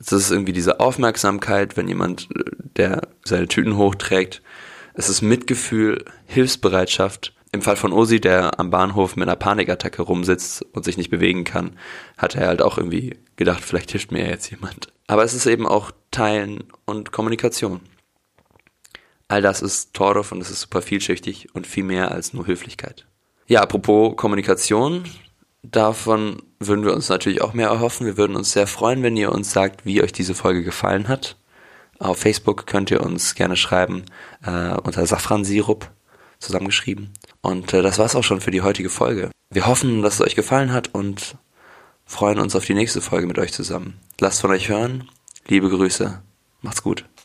Es 0.05 0.13
ist 0.13 0.31
irgendwie 0.31 0.53
diese 0.53 0.81
Aufmerksamkeit, 0.81 1.77
wenn 1.77 1.89
jemand, 1.89 2.29
äh, 2.35 2.45
der 2.77 3.09
seine 3.25 3.49
Tüten 3.49 3.77
hochträgt. 3.77 4.43
Es 4.95 5.09
ist 5.09 5.23
Mitgefühl, 5.23 6.05
Hilfsbereitschaft 6.27 7.35
im 7.53 7.61
Fall 7.61 7.77
von 7.77 7.93
Osi, 7.93 8.19
der 8.21 8.59
am 8.59 8.71
Bahnhof 8.71 9.15
mit 9.15 9.29
einer 9.29 9.37
Panikattacke 9.37 10.03
rumsitzt 10.03 10.63
und 10.73 10.85
sich 10.85 10.97
nicht 10.97 11.11
bewegen 11.11 11.45
kann, 11.45 11.79
hat 12.17 12.35
er 12.35 12.49
halt 12.49 12.63
auch 12.63 12.79
irgendwie 12.79 13.19
gedacht, 13.37 13.63
vielleicht 13.63 13.91
hilft 13.91 14.11
mir 14.11 14.27
jetzt 14.27 14.51
jemand. 14.51 14.89
Aber 15.07 15.23
es 15.23 15.35
ist 15.35 15.45
eben 15.47 15.67
auch 15.67 15.93
Teilen 16.11 16.65
und 16.87 17.13
Kommunikation. 17.13 17.81
All 19.29 19.43
das 19.43 19.61
ist 19.61 19.93
Tordorf 19.93 20.33
und 20.33 20.41
es 20.41 20.51
ist 20.51 20.63
super 20.63 20.81
vielschichtig 20.81 21.55
und 21.55 21.67
viel 21.67 21.85
mehr 21.85 22.11
als 22.11 22.33
nur 22.33 22.47
Höflichkeit. 22.47 23.07
Ja, 23.47 23.61
apropos 23.61 24.17
Kommunikation, 24.17 25.05
davon 25.63 26.43
würden 26.59 26.85
wir 26.85 26.95
uns 26.95 27.09
natürlich 27.09 27.43
auch 27.43 27.55
mehr 27.55 27.69
erhoffen. 27.69 28.07
Wir 28.07 28.17
würden 28.17 28.37
uns 28.37 28.53
sehr 28.53 28.67
freuen, 28.67 29.03
wenn 29.03 29.17
ihr 29.17 29.33
uns 29.33 29.53
sagt, 29.53 29.85
wie 29.85 30.03
euch 30.03 30.13
diese 30.13 30.35
Folge 30.35 30.63
gefallen 30.63 31.09
hat. 31.09 31.37
Auf 31.99 32.19
Facebook 32.19 32.67
könnt 32.67 32.91
ihr 32.91 33.03
uns 33.03 33.35
gerne 33.35 33.57
schreiben 33.57 34.05
äh, 34.45 34.75
unter 34.75 35.07
Safransirup 35.07 35.91
zusammengeschrieben. 36.41 37.13
Und 37.41 37.73
äh, 37.73 37.83
das 37.83 37.99
war's 37.99 38.17
auch 38.17 38.25
schon 38.25 38.41
für 38.41 38.51
die 38.51 38.63
heutige 38.63 38.91
Folge. 38.91 39.31
Wir 39.51 39.67
hoffen, 39.67 40.03
dass 40.03 40.15
es 40.15 40.21
euch 40.21 40.35
gefallen 40.35 40.73
hat 40.73 40.95
und 40.95 41.37
freuen 42.05 42.41
uns 42.41 42.57
auf 42.57 42.65
die 42.65 42.75
nächste 42.75 43.01
Folge 43.01 43.27
mit 43.27 43.39
euch 43.39 43.53
zusammen. 43.53 44.01
Lasst 44.21 44.41
von 44.41 44.51
euch 44.51 44.69
hören. 44.69 45.09
Liebe 45.47 45.69
Grüße. 45.69 46.23
Macht's 46.61 46.83
gut. 46.83 47.05